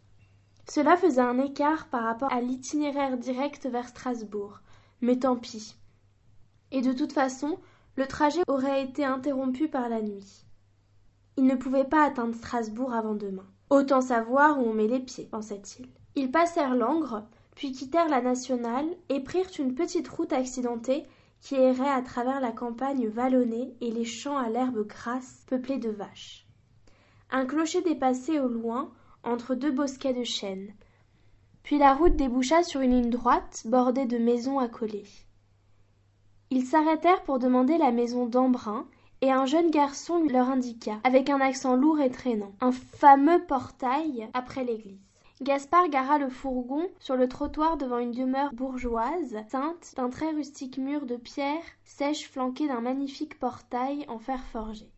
Cela 0.67 0.97
faisait 0.97 1.21
un 1.21 1.37
écart 1.37 1.87
par 1.87 2.03
rapport 2.03 2.33
à 2.33 2.41
l'itinéraire 2.41 3.17
direct 3.17 3.67
vers 3.67 3.87
Strasbourg, 3.87 4.59
mais 5.01 5.19
tant 5.19 5.35
pis. 5.35 5.75
Et 6.71 6.81
de 6.81 6.93
toute 6.93 7.13
façon, 7.13 7.59
le 7.95 8.07
trajet 8.07 8.41
aurait 8.47 8.83
été 8.83 9.05
interrompu 9.05 9.67
par 9.67 9.89
la 9.89 10.01
nuit. 10.01 10.45
Il 11.37 11.45
ne 11.45 11.55
pouvait 11.55 11.85
pas 11.85 12.03
atteindre 12.03 12.35
Strasbourg 12.35 12.93
avant 12.93 13.15
demain. 13.15 13.45
Autant 13.69 14.01
savoir 14.01 14.59
où 14.59 14.63
on 14.63 14.73
met 14.73 14.87
les 14.87 14.99
pieds, 14.99 15.27
pensa-t-il. 15.29 15.87
Ils 16.15 16.31
passèrent 16.31 16.75
l'Angre, 16.75 17.27
puis 17.55 17.71
quittèrent 17.71 18.09
la 18.09 18.21
nationale 18.21 18.87
et 19.09 19.21
prirent 19.21 19.49
une 19.59 19.75
petite 19.75 20.07
route 20.07 20.33
accidentée 20.33 21.05
qui 21.41 21.55
errait 21.55 21.89
à 21.89 22.01
travers 22.01 22.41
la 22.41 22.51
campagne 22.51 23.07
vallonnée 23.07 23.75
et 23.81 23.91
les 23.91 24.05
champs 24.05 24.37
à 24.37 24.49
l'herbe 24.49 24.85
grasse 24.87 25.43
peuplés 25.47 25.77
de 25.77 25.89
vaches. 25.89 26.47
Un 27.31 27.45
clocher 27.45 27.81
dépassait 27.81 28.39
au 28.39 28.47
loin 28.47 28.91
entre 29.25 29.55
deux 29.55 29.71
bosquets 29.71 30.13
de 30.13 30.23
chênes. 30.23 30.73
Puis 31.63 31.77
la 31.77 31.93
route 31.93 32.15
déboucha 32.15 32.63
sur 32.63 32.81
une 32.81 32.91
ligne 32.91 33.09
droite 33.09 33.63
bordée 33.65 34.05
de 34.05 34.17
maisons 34.17 34.59
accolées. 34.59 35.07
Ils 36.51 36.65
s'arrêtèrent 36.65 37.23
pour 37.23 37.39
demander 37.39 37.77
la 37.77 37.91
maison 37.91 38.27
d'Embrun, 38.27 38.87
et 39.21 39.31
un 39.31 39.45
jeune 39.45 39.71
garçon 39.71 40.23
leur 40.29 40.49
indiqua, 40.49 40.99
avec 41.03 41.29
un 41.29 41.41
accent 41.41 41.75
lourd 41.75 41.99
et 41.99 42.11
traînant, 42.11 42.51
un 42.61 42.71
fameux 42.71 43.43
portail 43.45 44.29
après 44.33 44.63
l'église. 44.63 44.99
Gaspard 45.41 45.89
gara 45.89 46.17
le 46.17 46.29
fourgon 46.29 46.87
sur 46.99 47.15
le 47.15 47.27
trottoir 47.27 47.75
devant 47.75 47.97
une 47.97 48.11
demeure 48.11 48.53
bourgeoise, 48.53 49.35
ceinte 49.49 49.93
d'un 49.97 50.09
très 50.09 50.31
rustique 50.31 50.77
mur 50.77 51.05
de 51.05 51.17
pierre 51.17 51.63
sèche 51.83 52.29
flanqué 52.29 52.67
d'un 52.67 52.81
magnifique 52.81 53.37
portail 53.39 54.05
en 54.07 54.19
fer 54.19 54.41
forgé. 54.45 54.89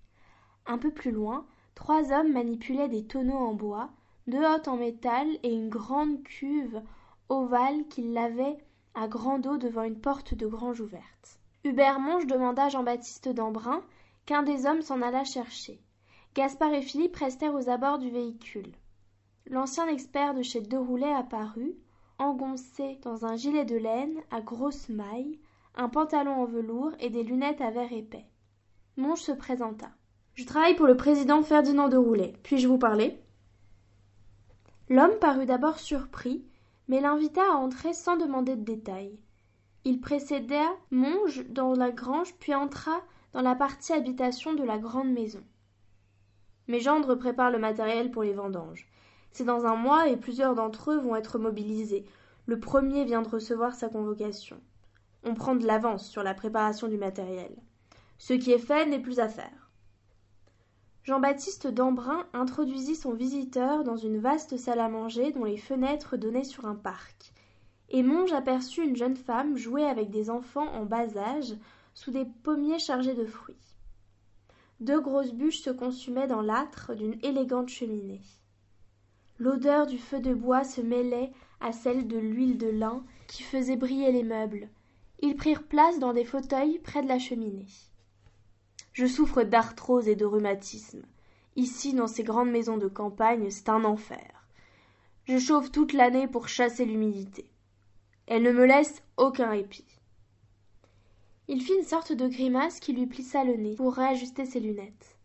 Un 0.68 0.78
peu 0.78 0.92
plus 0.92 1.12
loin, 1.12 1.46
trois 1.74 2.12
hommes 2.12 2.34
manipulaient 2.34 2.90
des 2.90 3.06
tonneaux 3.06 3.38
en 3.38 3.54
bois, 3.54 3.90
deux 4.28 4.44
hottes 4.44 4.68
en 4.68 4.78
métal 4.78 5.28
et 5.44 5.54
une 5.54 5.70
grande 5.70 6.22
cuve 6.24 6.82
ovale 7.30 7.88
qu'ils 7.90 8.14
lavaient 8.14 8.58
à 8.94 9.08
grande 9.08 9.48
eau 9.48 9.58
devant 9.58 9.84
une 9.84 10.00
porte 10.00 10.34
de 10.34 10.48
grange 10.48 10.82
ouverte. 10.82 11.40
Hubert 11.64 12.00
Monge 12.00 12.28
demanda 12.28 12.66
à 12.66 12.70
Jean-Baptiste 12.70 13.30
d'Embrun 13.30 13.82
qu'un 14.26 14.44
des 14.44 14.66
hommes 14.66 14.82
s'en 14.82 15.02
allât 15.02 15.24
chercher. 15.24 15.82
Gaspard 16.36 16.74
et 16.74 16.82
Philippe 16.82 17.16
restèrent 17.16 17.56
aux 17.56 17.70
abords 17.70 18.00
du 18.00 18.10
véhicule. 18.10 18.72
L'ancien 19.50 19.88
expert 19.88 20.34
de 20.34 20.42
chez 20.42 20.62
Deroulet 20.62 21.12
apparut, 21.14 21.76
engoncé 22.20 23.00
dans 23.04 23.26
un 23.26 23.36
gilet 23.36 23.66
de 23.66 23.78
laine 23.78 24.20
à 24.30 24.42
grosses 24.42 24.90
mailles, 24.90 25.40
un 25.76 25.90
pantalon 25.90 26.34
en 26.34 26.46
velours 26.46 26.92
et 27.00 27.10
des 27.10 27.24
lunettes 27.24 27.62
à 27.62 27.72
verre 27.72 27.94
épais. 27.94 28.26
Monge 28.98 29.22
se 29.22 29.32
présenta. 29.32 29.90
Je 30.34 30.46
travaille 30.46 30.76
pour 30.76 30.88
le 30.88 30.98
président 30.98 31.42
Ferdinand 31.44 31.88
Deroulet. 31.88 32.34
Puis-je 32.44 32.68
vous 32.68 32.78
parler? 32.78 33.20
L'homme 34.90 35.20
parut 35.20 35.46
d'abord 35.46 35.80
surpris, 35.80 36.46
mais 36.88 37.02
l'invita 37.02 37.42
à 37.42 37.56
entrer 37.56 37.94
sans 37.94 38.16
demander 38.16 38.56
de 38.56 38.64
détails. 38.64 39.20
Il 39.84 40.00
précéda 40.00 40.64
Monge 40.92 41.46
dans 41.50 41.74
la 41.74 41.92
grange, 41.92 42.34
puis 42.40 42.56
entra 42.56 43.02
dans 43.34 43.42
la 43.42 43.56
partie 43.56 43.92
habitation 43.92 44.54
de 44.54 44.64
la 44.64 44.78
grande 44.78 45.12
maison. 45.12 45.44
Mes 46.68 46.80
gendres 46.80 47.16
préparent 47.16 47.52
le 47.52 47.60
matériel 47.60 48.12
pour 48.12 48.24
les 48.24 48.34
vendanges. 48.34 48.88
C'est 49.32 49.44
dans 49.44 49.66
un 49.66 49.76
mois 49.76 50.08
et 50.08 50.18
plusieurs 50.18 50.56
d'entre 50.56 50.92
eux 50.92 51.00
vont 51.00 51.16
être 51.16 51.38
mobilisés. 51.38 52.06
Le 52.46 52.60
premier 52.60 53.04
vient 53.04 53.22
de 53.22 53.30
recevoir 53.30 53.76
sa 53.76 53.90
convocation. 53.90 54.60
On 55.24 55.34
prend 55.34 55.56
de 55.56 55.66
l'avance 55.66 56.10
sur 56.10 56.24
la 56.24 56.34
préparation 56.34 56.88
du 56.88 56.98
matériel. 56.98 57.54
Ce 58.18 58.34
qui 58.34 58.52
est 58.52 58.58
fait 58.58 58.86
n'est 58.86 59.02
plus 59.02 59.20
à 59.20 59.28
faire. 59.28 59.67
Jean-Baptiste 61.08 61.68
d'Embrun 61.68 62.28
introduisit 62.34 62.98
son 62.98 63.14
visiteur 63.14 63.86
dans 63.86 63.96
une 63.96 64.18
vaste 64.18 64.58
salle 64.58 64.82
à 64.82 64.90
manger 64.90 65.32
dont 65.32 65.46
les 65.46 65.56
fenêtres 65.56 66.18
donnaient 66.18 66.44
sur 66.44 66.66
un 66.66 66.76
parc. 66.76 67.32
Et 67.88 68.04
Monge 68.04 68.34
aperçut 68.34 68.84
une 68.84 68.98
jeune 68.98 69.16
femme 69.16 69.56
jouer 69.56 69.86
avec 69.86 70.10
des 70.10 70.30
enfants 70.30 70.68
en 70.74 70.84
bas 70.84 71.18
âge 71.18 71.56
sous 71.94 72.12
des 72.12 72.26
pommiers 72.44 72.78
chargés 72.78 73.14
de 73.14 73.24
fruits. 73.24 73.56
Deux 74.82 75.00
grosses 75.00 75.32
bûches 75.32 75.62
se 75.62 75.70
consumaient 75.70 76.28
dans 76.28 76.42
l'âtre 76.42 76.94
d'une 76.94 77.18
élégante 77.24 77.70
cheminée. 77.70 78.20
L'odeur 79.40 79.88
du 79.88 80.00
feu 80.00 80.20
de 80.20 80.34
bois 80.34 80.66
se 80.66 80.82
mêlait 80.82 81.32
à 81.62 81.72
celle 81.72 82.10
de 82.10 82.18
l'huile 82.18 82.58
de 82.58 82.68
lin 82.68 83.02
qui 83.28 83.44
faisait 83.44 83.78
briller 83.78 84.12
les 84.12 84.24
meubles. 84.24 84.68
Ils 85.22 85.38
prirent 85.38 85.64
place 85.64 86.00
dans 86.00 86.12
des 86.12 86.26
fauteuils 86.26 86.80
près 86.80 87.02
de 87.02 87.08
la 87.08 87.18
cheminée. 87.18 87.68
Je 88.98 89.06
souffre 89.06 89.44
d'arthrose 89.44 90.08
et 90.08 90.16
de 90.16 90.26
rhumatisme. 90.26 91.04
Ici, 91.56 91.94
dans 91.94 92.08
ces 92.08 92.24
grandes 92.24 92.50
maisons 92.50 92.78
de 92.78 92.88
campagne, 92.88 93.52
c'est 93.52 93.70
un 93.70 93.84
enfer. 93.84 94.48
Je 95.26 95.38
chauffe 95.38 95.72
toute 95.72 95.94
l'année 95.94 96.28
pour 96.28 96.48
chasser 96.48 96.84
l'humidité. 96.84 97.48
Elle 98.26 98.42
ne 98.42 98.52
me 98.52 98.66
laisse 98.66 99.04
aucun 99.16 99.52
répit. 99.52 99.86
Il 101.48 101.62
fit 101.62 101.76
une 101.76 101.86
sorte 101.86 102.12
de 102.12 102.28
grimace 102.28 102.80
qui 102.80 102.92
lui 102.92 103.06
plissa 103.06 103.44
le 103.44 103.58
nez 103.58 103.76
pour 103.76 103.94
réajuster 103.94 104.48
ses 104.48 104.62
lunettes. 104.62 105.16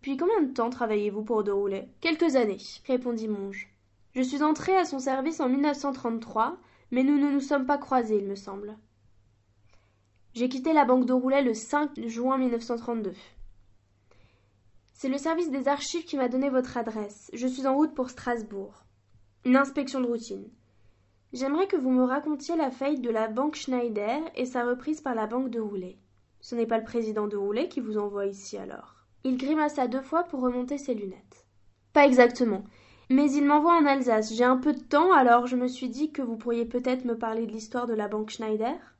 Puis 0.00 0.16
combien 0.16 0.40
de 0.40 0.54
temps 0.54 0.70
travaillez-vous 0.70 1.24
pour 1.24 1.44
Deroulet 1.44 1.90
Quelques 2.00 2.36
années, 2.36 2.56
répondit 2.86 3.28
Monge. 3.28 3.68
Je 4.14 4.22
suis 4.22 4.42
entré 4.42 4.74
à 4.78 4.86
son 4.86 4.98
service 4.98 5.40
en 5.40 5.50
1933, 5.50 6.56
mais 6.90 7.02
nous 7.02 7.18
ne 7.18 7.30
nous 7.30 7.40
sommes 7.40 7.66
pas 7.66 7.76
croisés, 7.76 8.16
il 8.16 8.24
me 8.26 8.34
semble. 8.34 8.78
J'ai 10.34 10.48
quitté 10.48 10.72
la 10.72 10.84
banque 10.84 11.06
de 11.06 11.12
Roulet 11.12 11.42
le 11.42 11.54
5 11.54 12.08
juin 12.08 12.38
1932. 12.38 13.12
C'est 14.92 15.08
le 15.08 15.16
service 15.16 15.48
des 15.52 15.68
archives 15.68 16.04
qui 16.04 16.16
m'a 16.16 16.28
donné 16.28 16.50
votre 16.50 16.76
adresse. 16.76 17.30
Je 17.32 17.46
suis 17.46 17.68
en 17.68 17.76
route 17.76 17.94
pour 17.94 18.10
Strasbourg. 18.10 18.84
Une 19.44 19.54
inspection 19.54 20.00
de 20.00 20.08
routine. 20.08 20.50
J'aimerais 21.32 21.68
que 21.68 21.76
vous 21.76 21.90
me 21.90 22.02
racontiez 22.02 22.56
la 22.56 22.72
faillite 22.72 23.02
de 23.02 23.10
la 23.10 23.28
banque 23.28 23.54
Schneider 23.54 24.22
et 24.34 24.44
sa 24.44 24.64
reprise 24.64 25.00
par 25.00 25.14
la 25.14 25.28
banque 25.28 25.50
de 25.50 25.60
Roulet. 25.60 25.98
Ce 26.40 26.56
n'est 26.56 26.66
pas 26.66 26.78
le 26.78 26.84
président 26.84 27.28
de 27.28 27.36
Roulet 27.36 27.68
qui 27.68 27.78
vous 27.78 27.96
envoie 27.96 28.26
ici 28.26 28.58
alors. 28.58 28.96
Il 29.22 29.36
grimaça 29.36 29.86
deux 29.86 30.02
fois 30.02 30.24
pour 30.24 30.40
remonter 30.40 30.78
ses 30.78 30.94
lunettes. 30.94 31.46
Pas 31.92 32.06
exactement. 32.06 32.64
Mais 33.08 33.30
il 33.30 33.44
m'envoie 33.44 33.76
en 33.76 33.86
Alsace. 33.86 34.34
J'ai 34.34 34.42
un 34.42 34.56
peu 34.56 34.72
de 34.72 34.82
temps, 34.82 35.12
alors 35.12 35.46
je 35.46 35.54
me 35.54 35.68
suis 35.68 35.88
dit 35.88 36.10
que 36.10 36.22
vous 36.22 36.36
pourriez 36.36 36.64
peut-être 36.64 37.04
me 37.04 37.16
parler 37.16 37.46
de 37.46 37.52
l'histoire 37.52 37.86
de 37.86 37.94
la 37.94 38.08
banque 38.08 38.30
Schneider. 38.30 38.93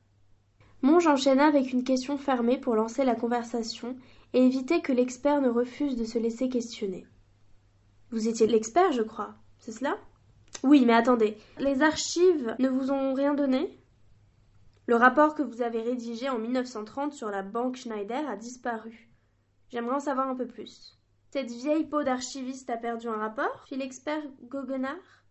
Monge 0.81 1.07
enchaîna 1.07 1.45
avec 1.45 1.71
une 1.71 1.83
question 1.83 2.17
fermée 2.17 2.59
pour 2.59 2.75
lancer 2.75 3.05
la 3.05 3.15
conversation 3.15 3.95
et 4.33 4.45
éviter 4.45 4.81
que 4.81 4.93
l'expert 4.93 5.41
ne 5.41 5.49
refuse 5.49 5.95
de 5.95 6.05
se 6.05 6.19
laisser 6.19 6.49
questionner. 6.49 7.05
Vous 8.11 8.27
étiez 8.27 8.47
l'expert, 8.47 8.91
je 8.91 9.01
crois. 9.01 9.35
C'est 9.59 9.71
cela? 9.71 9.97
Oui, 10.63 10.85
mais 10.85 10.93
attendez. 10.93 11.37
Les 11.57 11.81
archives 11.81 12.55
ne 12.59 12.69
vous 12.69 12.91
ont 12.91 13.13
rien 13.13 13.33
donné? 13.33 13.79
Le 14.87 14.95
rapport 14.95 15.33
que 15.33 15.41
vous 15.41 15.61
avez 15.61 15.81
rédigé 15.81 16.29
en 16.29 16.37
1930 16.37 17.13
sur 17.13 17.29
la 17.29 17.41
banque 17.41 17.77
Schneider 17.77 18.29
a 18.29 18.35
disparu. 18.35 19.09
J'aimerais 19.69 19.95
en 19.95 19.99
savoir 19.99 20.29
un 20.29 20.35
peu 20.35 20.47
plus. 20.47 20.99
Cette 21.31 21.51
vieille 21.51 21.87
peau 21.87 22.03
d'archiviste 22.03 22.69
a 22.69 22.77
perdu 22.77 23.07
un 23.07 23.17
rapport? 23.17 23.65
Fit 23.67 23.77
l'expert 23.77 24.21
Goguenard? 24.43 25.23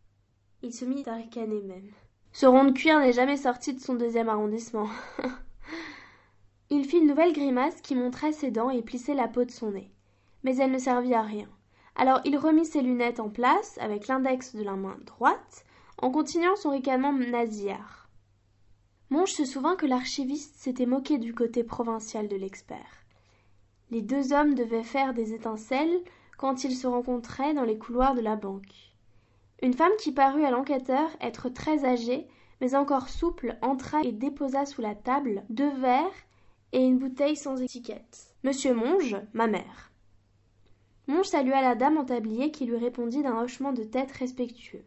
Il 0.62 0.74
se 0.74 0.84
mit 0.84 1.04
à 1.06 1.14
ricaner 1.14 1.62
même. 1.62 1.90
Ce 2.34 2.46
rond 2.46 2.64
de 2.64 2.72
cuir 2.72 2.98
n'est 2.98 3.12
jamais 3.12 3.36
sorti 3.36 3.74
de 3.74 3.78
son 3.78 3.94
deuxième 3.94 4.28
arrondissement. 4.28 4.88
il 6.70 6.84
fit 6.84 6.98
une 6.98 7.06
nouvelle 7.06 7.32
grimace 7.32 7.80
qui 7.80 7.94
montrait 7.94 8.32
ses 8.32 8.50
dents 8.50 8.70
et 8.70 8.82
plissait 8.82 9.14
la 9.14 9.28
peau 9.28 9.44
de 9.44 9.52
son 9.52 9.70
nez. 9.70 9.92
Mais 10.42 10.56
elle 10.56 10.72
ne 10.72 10.78
servit 10.78 11.14
à 11.14 11.22
rien. 11.22 11.46
Alors 11.94 12.20
il 12.24 12.36
remit 12.36 12.66
ses 12.66 12.82
lunettes 12.82 13.20
en 13.20 13.28
place 13.28 13.78
avec 13.80 14.08
l'index 14.08 14.56
de 14.56 14.64
la 14.64 14.74
main 14.74 14.96
droite, 15.06 15.64
en 15.98 16.10
continuant 16.10 16.56
son 16.56 16.70
ricanement 16.70 17.12
nasillard. 17.12 18.08
Monge 19.10 19.30
se 19.30 19.44
souvint 19.44 19.76
que 19.76 19.86
l'archiviste 19.86 20.56
s'était 20.56 20.86
moqué 20.86 21.18
du 21.18 21.34
côté 21.34 21.62
provincial 21.62 22.26
de 22.26 22.34
l'expert. 22.34 23.04
Les 23.92 24.02
deux 24.02 24.32
hommes 24.32 24.56
devaient 24.56 24.82
faire 24.82 25.14
des 25.14 25.34
étincelles 25.34 26.02
quand 26.36 26.64
ils 26.64 26.74
se 26.74 26.88
rencontraient 26.88 27.54
dans 27.54 27.62
les 27.62 27.78
couloirs 27.78 28.16
de 28.16 28.22
la 28.22 28.34
banque. 28.34 28.93
Une 29.64 29.72
femme 29.72 29.96
qui 29.98 30.12
parut 30.12 30.44
à 30.44 30.50
l'enquêteur 30.50 31.08
être 31.22 31.48
très 31.48 31.86
âgée, 31.86 32.28
mais 32.60 32.74
encore 32.74 33.08
souple, 33.08 33.56
entra 33.62 34.02
et 34.02 34.12
déposa 34.12 34.66
sous 34.66 34.82
la 34.82 34.94
table 34.94 35.42
deux 35.48 35.70
verres 35.78 36.12
et 36.72 36.84
une 36.84 36.98
bouteille 36.98 37.34
sans 37.34 37.62
étiquette. 37.62 38.34
Monsieur 38.42 38.74
Monge, 38.74 39.16
ma 39.32 39.46
mère. 39.46 39.90
Monge 41.06 41.28
salua 41.28 41.62
la 41.62 41.76
dame 41.76 41.96
en 41.96 42.04
tablier 42.04 42.50
qui 42.50 42.66
lui 42.66 42.76
répondit 42.76 43.22
d'un 43.22 43.40
hochement 43.40 43.72
de 43.72 43.84
tête 43.84 44.12
respectueux. 44.12 44.84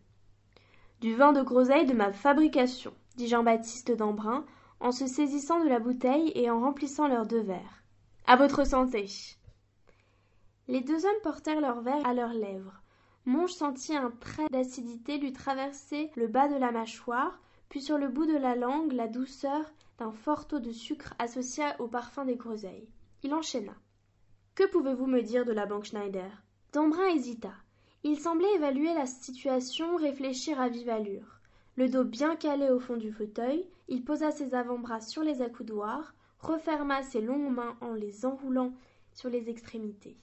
Du 1.01 1.15
vin 1.15 1.34
de 1.34 1.41
groseille 1.41 1.88
de 1.88 1.96
ma 1.96 2.13
fabrication, 2.13 2.93
dit 3.15 3.27
Jean-Baptiste 3.27 3.91
d'Embrun, 3.93 4.46
en 4.79 4.91
se 4.91 5.07
saisissant 5.07 5.60
de 5.63 5.69
la 5.69 5.79
bouteille 5.79 6.31
et 6.36 6.51
en 6.51 6.60
remplissant 6.60 7.07
leurs 7.07 7.25
deux 7.25 7.41
verres. 7.41 7.84
À 8.27 8.36
votre 8.36 8.63
santé. 8.63 9.07
Les 10.67 10.81
deux 10.81 11.03
hommes 11.03 11.22
portèrent 11.24 11.62
leurs 11.62 11.81
verres 11.81 12.05
à 12.05 12.13
leurs 12.13 12.34
lèvres. 12.34 12.84
Monge 13.27 13.51
sentit 13.51 13.93
un 13.93 14.10
trait 14.10 14.48
d'acidité 14.51 15.17
lui 15.17 15.34
traverser 15.34 16.12
le 16.15 16.27
bas 16.27 16.48
de 16.48 16.55
la 16.55 16.72
mâchoire, 16.72 17.41
puis 17.67 17.81
sur 17.81 17.98
le 17.98 18.07
bout 18.07 18.25
de 18.25 18.38
la 18.38 18.55
langue 18.55 18.93
la 18.93 19.10
douceur 19.10 19.65
d'un 20.00 20.13
fort 20.13 20.48
taux 20.48 20.62
de 20.62 20.72
sucre 20.72 21.13
associé 21.19 21.65
au 21.79 21.89
parfum 21.89 22.24
des 22.24 22.38
groseilles. 22.38 22.88
Il 23.24 23.34
enchaîna. 23.34 23.74
Que 24.55 24.65
pouvez-vous 24.72 25.07
me 25.07 25.22
dire 25.22 25.43
de 25.43 25.51
la 25.51 25.65
banque 25.65 25.84
Schneider? 25.84 26.41
Dambrun 26.72 27.07
hésita. 27.07 27.51
Il 28.05 28.17
semblait 28.17 28.55
évaluer 28.55 28.93
la 28.93 29.05
situation, 29.05 29.98
réfléchir 29.98 30.62
à 30.62 30.69
vive 30.69 30.89
allure. 30.89 31.41
Le 31.75 31.89
dos 31.89 32.05
bien 32.05 32.38
calé 32.38 32.69
au 32.69 32.79
fond 32.79 32.96
du 32.96 33.12
fauteuil, 33.12 33.67
il 33.89 34.05
posa 34.05 34.31
ses 34.31 34.53
avant-bras 34.53 35.01
sur 35.01 35.24
les 35.24 35.41
accoudoirs, 35.41 36.15
referma 36.39 37.03
ses 37.03 37.19
longues 37.19 37.51
mains 37.51 37.75
en 37.81 37.91
les 37.91 38.25
enroulant 38.25 38.72
sur 39.12 39.29
les 39.29 39.50
extrémités. 39.50 40.17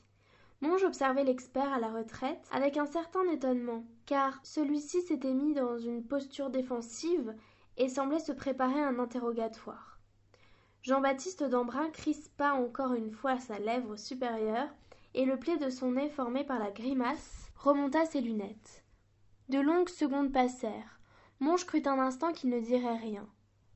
Monge 0.61 0.85
observait 0.85 1.25
l'expert 1.25 1.73
à 1.73 1.79
la 1.79 1.93
retraite 1.93 2.47
avec 2.51 2.77
un 2.77 2.87
certain 2.87 3.29
étonnement, 3.29 3.85
car 4.07 4.39
celui-ci 4.43 5.03
s'était 5.03 5.35
mis 5.35 5.55
dans 5.55 5.79
une 5.79 6.05
posture 6.05 6.51
défensive 6.51 7.35
et 7.77 7.89
semblait 7.89 8.21
se 8.21 8.33
préparer 8.33 8.81
à 8.81 8.89
un 8.89 8.99
interrogatoire. 8.99 9.99
Jean-Baptiste 10.83 11.45
d'Embrun 11.45 11.91
crispa 11.91 12.53
encore 12.53 12.95
une 12.95 13.11
fois 13.11 13.39
sa 13.39 13.59
lèvre 13.59 13.97
supérieure, 13.97 14.69
et 15.15 15.25
le 15.25 15.39
pli 15.39 15.59
de 15.59 15.71
son 15.71 15.93
nez 15.93 16.09
formé 16.11 16.45
par 16.45 16.59
la 16.59 16.71
grimace 16.71 17.53
remonta 17.57 18.05
ses 18.05 18.21
lunettes. 18.21 18.85
De 19.49 19.61
longues 19.61 19.89
secondes 19.89 20.33
passèrent. 20.33 21.01
Monge 21.41 21.67
crut 21.67 21.87
un 21.87 21.99
instant 21.99 22.33
qu'il 22.33 22.51
ne 22.51 22.61
dirait 22.61 22.97
rien. 22.97 23.29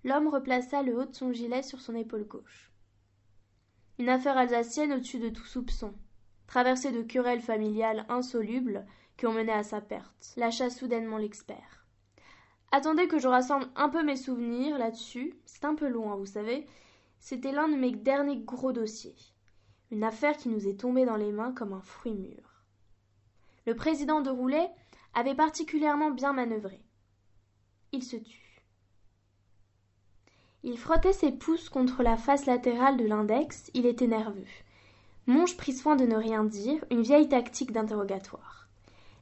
L'homme 0.04 0.28
replaça 0.28 0.82
le 0.82 0.96
haut 0.98 1.04
de 1.04 1.14
son 1.14 1.32
gilet 1.32 1.62
sur 1.62 1.80
son 1.80 1.94
épaule 1.94 2.26
gauche. 2.26 2.72
Une 3.98 4.08
affaire 4.08 4.36
alsacienne 4.36 4.92
au-dessus 4.92 5.18
de 5.18 5.28
tout 5.28 5.44
soupçon 5.44 5.94
traversée 6.48 6.90
de 6.90 7.02
querelles 7.02 7.42
familiales 7.42 8.04
insolubles 8.08 8.84
qui 9.16 9.26
ont 9.26 9.32
mené 9.32 9.52
à 9.52 9.62
sa 9.62 9.80
perte, 9.80 10.32
lâcha 10.36 10.70
soudainement 10.70 11.18
l'expert. 11.18 11.86
Attendez 12.72 13.06
que 13.06 13.18
je 13.18 13.28
rassemble 13.28 13.66
un 13.76 13.88
peu 13.88 14.02
mes 14.02 14.16
souvenirs 14.16 14.76
là-dessus. 14.76 15.34
C'est 15.46 15.64
un 15.64 15.74
peu 15.74 15.88
loin, 15.88 16.16
vous 16.16 16.26
savez. 16.26 16.66
C'était 17.18 17.52
l'un 17.52 17.68
de 17.68 17.76
mes 17.76 17.92
derniers 17.92 18.38
gros 18.38 18.72
dossiers. 18.72 19.16
Une 19.90 20.04
affaire 20.04 20.36
qui 20.36 20.48
nous 20.48 20.66
est 20.68 20.80
tombée 20.80 21.06
dans 21.06 21.16
les 21.16 21.32
mains 21.32 21.52
comme 21.52 21.72
un 21.72 21.80
fruit 21.80 22.14
mûr. 22.14 22.64
Le 23.66 23.74
président 23.74 24.20
de 24.20 24.30
Roulet 24.30 24.68
avait 25.14 25.34
particulièrement 25.34 26.10
bien 26.10 26.32
manœuvré. 26.32 26.82
Il 27.92 28.02
se 28.02 28.16
tut. 28.16 28.64
Il 30.62 30.76
frottait 30.76 31.12
ses 31.12 31.32
pouces 31.32 31.70
contre 31.70 32.02
la 32.02 32.16
face 32.16 32.46
latérale 32.46 32.96
de 32.96 33.06
l'index, 33.06 33.70
il 33.74 33.86
était 33.86 34.06
nerveux. 34.06 34.44
Monge 35.28 35.58
prit 35.58 35.74
soin 35.74 35.94
de 35.94 36.06
ne 36.06 36.16
rien 36.16 36.42
dire, 36.42 36.82
une 36.90 37.02
vieille 37.02 37.28
tactique 37.28 37.70
d'interrogatoire. 37.70 38.66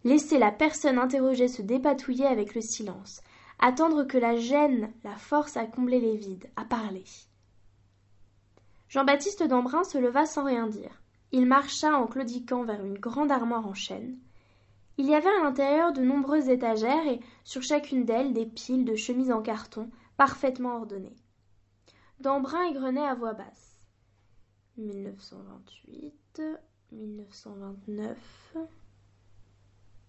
Laisser 0.05 0.39
la 0.39 0.53
personne 0.53 0.99
interrogée 0.99 1.49
se 1.49 1.63
dépatouiller 1.63 2.27
avec 2.27 2.55
le 2.55 2.61
silence, 2.61 3.23
attendre 3.59 4.05
que 4.05 4.17
la 4.17 4.37
gêne 4.37 4.93
la 5.03 5.17
force 5.17 5.57
à 5.57 5.67
combler 5.67 5.99
les 5.99 6.17
vides, 6.17 6.49
à 6.55 6.65
parler. 6.65 7.03
Jean-Baptiste 8.89 9.43
d'Embrun 9.43 9.83
se 9.83 9.99
leva 9.99 10.27
sans 10.27 10.45
rien 10.45 10.69
dire. 10.69 11.03
Il 11.33 11.45
marcha 11.45 11.99
en 11.99 12.07
claudiquant 12.07 12.63
vers 12.63 12.85
une 12.85 12.99
grande 12.99 13.33
armoire 13.33 13.67
en 13.67 13.75
chêne. 13.75 14.17
Il 14.99 15.07
y 15.07 15.15
avait 15.17 15.29
à 15.29 15.43
l'intérieur 15.43 15.93
de 15.93 16.03
nombreuses 16.03 16.49
étagères 16.49 17.09
et 17.09 17.19
sur 17.43 17.63
chacune 17.63 18.05
d'elles 18.05 18.33
des 18.33 18.47
piles 18.47 18.85
de 18.85 18.95
chemises 18.95 19.33
en 19.33 19.43
carton 19.43 19.91
parfaitement 20.17 20.77
ordonnées. 20.77 21.17
D'Embrun 22.21 22.63
égrenait 22.71 23.05
à 23.05 23.17
voix 23.17 23.35
basse. 23.35 23.76
1928, 24.79 26.43
1929, 26.93 28.57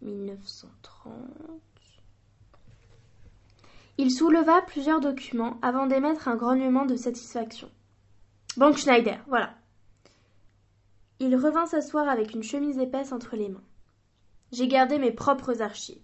1930. 0.01 1.13
Il 3.97 4.12
souleva 4.12 4.62
plusieurs 4.63 4.99
documents 4.99 5.58
avant 5.62 5.88
d'émettre 5.88 6.27
un 6.27 6.36
grognement 6.36 6.86
de 6.86 6.97
satisfaction. 6.97 7.71
Banque 8.58 8.75
Schneider, 8.75 9.23
voilà. 9.27 9.56
Il 11.19 11.38
revint 11.38 11.65
s'asseoir 11.65 12.10
avec 12.10 12.34
une 12.34 12.43
chemise 12.43 12.77
épaisse 12.77 13.13
entre 13.13 13.38
les 13.38 13.47
mains. 13.47 13.63
J'ai 14.51 14.67
gardé 14.67 14.99
mes 14.99 15.13
propres 15.13 15.62
archives. 15.62 16.01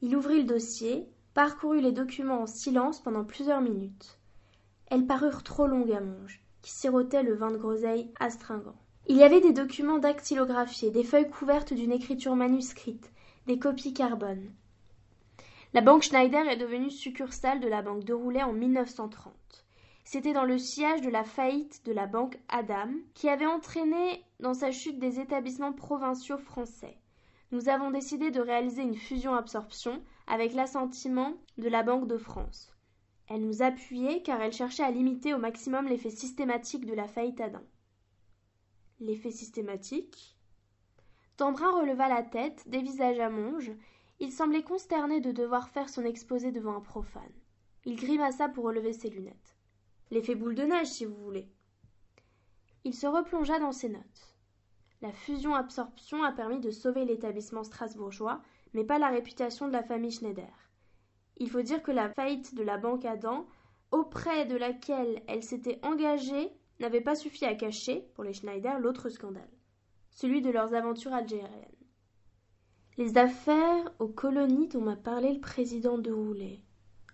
Il 0.00 0.16
ouvrit 0.16 0.38
le 0.38 0.48
dossier, 0.48 1.06
parcourut 1.34 1.82
les 1.82 1.92
documents 1.92 2.40
en 2.40 2.46
silence 2.46 3.02
pendant 3.02 3.24
plusieurs 3.24 3.60
minutes. 3.60 4.18
Elles 4.86 5.06
parurent 5.06 5.42
trop 5.42 5.66
longues 5.66 5.92
à 5.92 6.00
Monge 6.00 6.43
qui 6.64 6.72
sirotait 6.72 7.22
le 7.22 7.34
vin 7.34 7.50
de 7.50 7.58
groseille 7.58 8.10
astringent. 8.18 8.74
Il 9.06 9.18
y 9.18 9.22
avait 9.22 9.42
des 9.42 9.52
documents 9.52 9.98
dactylographiés, 9.98 10.90
des 10.90 11.04
feuilles 11.04 11.28
couvertes 11.28 11.74
d'une 11.74 11.92
écriture 11.92 12.36
manuscrite, 12.36 13.12
des 13.46 13.58
copies 13.58 13.92
carbone. 13.92 14.50
La 15.74 15.82
banque 15.82 16.04
Schneider 16.04 16.48
est 16.48 16.56
devenue 16.56 16.90
succursale 16.90 17.60
de 17.60 17.68
la 17.68 17.82
banque 17.82 18.04
de 18.04 18.14
Roulet 18.14 18.42
en 18.42 18.54
1930. 18.54 19.34
C'était 20.04 20.32
dans 20.32 20.46
le 20.46 20.56
sillage 20.56 21.02
de 21.02 21.10
la 21.10 21.24
faillite 21.24 21.84
de 21.84 21.92
la 21.92 22.06
banque 22.06 22.38
Adam 22.48 22.88
qui 23.12 23.28
avait 23.28 23.44
entraîné 23.44 24.24
dans 24.40 24.54
sa 24.54 24.70
chute 24.70 24.98
des 24.98 25.20
établissements 25.20 25.74
provinciaux 25.74 26.38
français. 26.38 26.96
Nous 27.52 27.68
avons 27.68 27.90
décidé 27.90 28.30
de 28.30 28.40
réaliser 28.40 28.80
une 28.80 28.96
fusion-absorption 28.96 30.02
avec 30.26 30.54
l'assentiment 30.54 31.34
de 31.58 31.68
la 31.68 31.82
Banque 31.82 32.08
de 32.08 32.16
France. 32.16 32.73
Elle 33.28 33.46
nous 33.46 33.62
appuyait 33.62 34.22
car 34.22 34.40
elle 34.40 34.52
cherchait 34.52 34.82
à 34.82 34.90
limiter 34.90 35.32
au 35.32 35.38
maximum 35.38 35.86
l'effet 35.86 36.10
systématique 36.10 36.84
de 36.84 36.94
la 36.94 37.08
faillite 37.08 37.40
Adam. 37.40 37.62
L'effet 39.00 39.30
systématique? 39.30 40.36
Dambrun 41.38 41.80
releva 41.80 42.08
la 42.08 42.22
tête, 42.22 42.62
dévisagea 42.68 43.28
Monge. 43.30 43.72
Il 44.20 44.30
semblait 44.30 44.62
consterné 44.62 45.20
de 45.20 45.32
devoir 45.32 45.68
faire 45.68 45.88
son 45.88 46.04
exposé 46.04 46.52
devant 46.52 46.76
un 46.76 46.80
profane. 46.80 47.32
Il 47.84 47.96
grimaça 47.96 48.48
pour 48.48 48.64
relever 48.64 48.92
ses 48.92 49.10
lunettes. 49.10 49.56
L'effet 50.10 50.34
boule 50.34 50.54
de 50.54 50.62
neige, 50.62 50.86
si 50.86 51.04
vous 51.04 51.16
voulez. 51.16 51.50
Il 52.84 52.94
se 52.94 53.06
replongea 53.06 53.58
dans 53.58 53.72
ses 53.72 53.88
notes. 53.88 54.36
La 55.00 55.12
fusion-absorption 55.12 56.22
a 56.22 56.32
permis 56.32 56.60
de 56.60 56.70
sauver 56.70 57.04
l'établissement 57.04 57.64
strasbourgeois, 57.64 58.40
mais 58.74 58.84
pas 58.84 58.98
la 58.98 59.08
réputation 59.08 59.66
de 59.66 59.72
la 59.72 59.82
famille 59.82 60.12
Schneider. 60.12 60.63
Il 61.36 61.50
faut 61.50 61.62
dire 61.62 61.82
que 61.82 61.92
la 61.92 62.08
faillite 62.10 62.54
de 62.54 62.62
la 62.62 62.78
banque 62.78 63.04
Adam, 63.04 63.46
auprès 63.90 64.44
de 64.46 64.56
laquelle 64.56 65.22
elle 65.26 65.42
s'était 65.42 65.80
engagée, 65.82 66.50
n'avait 66.80 67.00
pas 67.00 67.14
suffi 67.14 67.44
à 67.44 67.54
cacher, 67.54 68.08
pour 68.14 68.24
les 68.24 68.32
Schneider, 68.32 68.78
l'autre 68.78 69.08
scandale, 69.08 69.48
celui 70.10 70.42
de 70.42 70.50
leurs 70.50 70.74
aventures 70.74 71.14
algériennes. 71.14 71.50
Les 72.96 73.18
affaires 73.18 73.92
aux 73.98 74.08
colonies 74.08 74.68
dont 74.68 74.80
m'a 74.80 74.96
parlé 74.96 75.32
le 75.32 75.40
président 75.40 75.98
de 75.98 76.12
Roulet, 76.12 76.60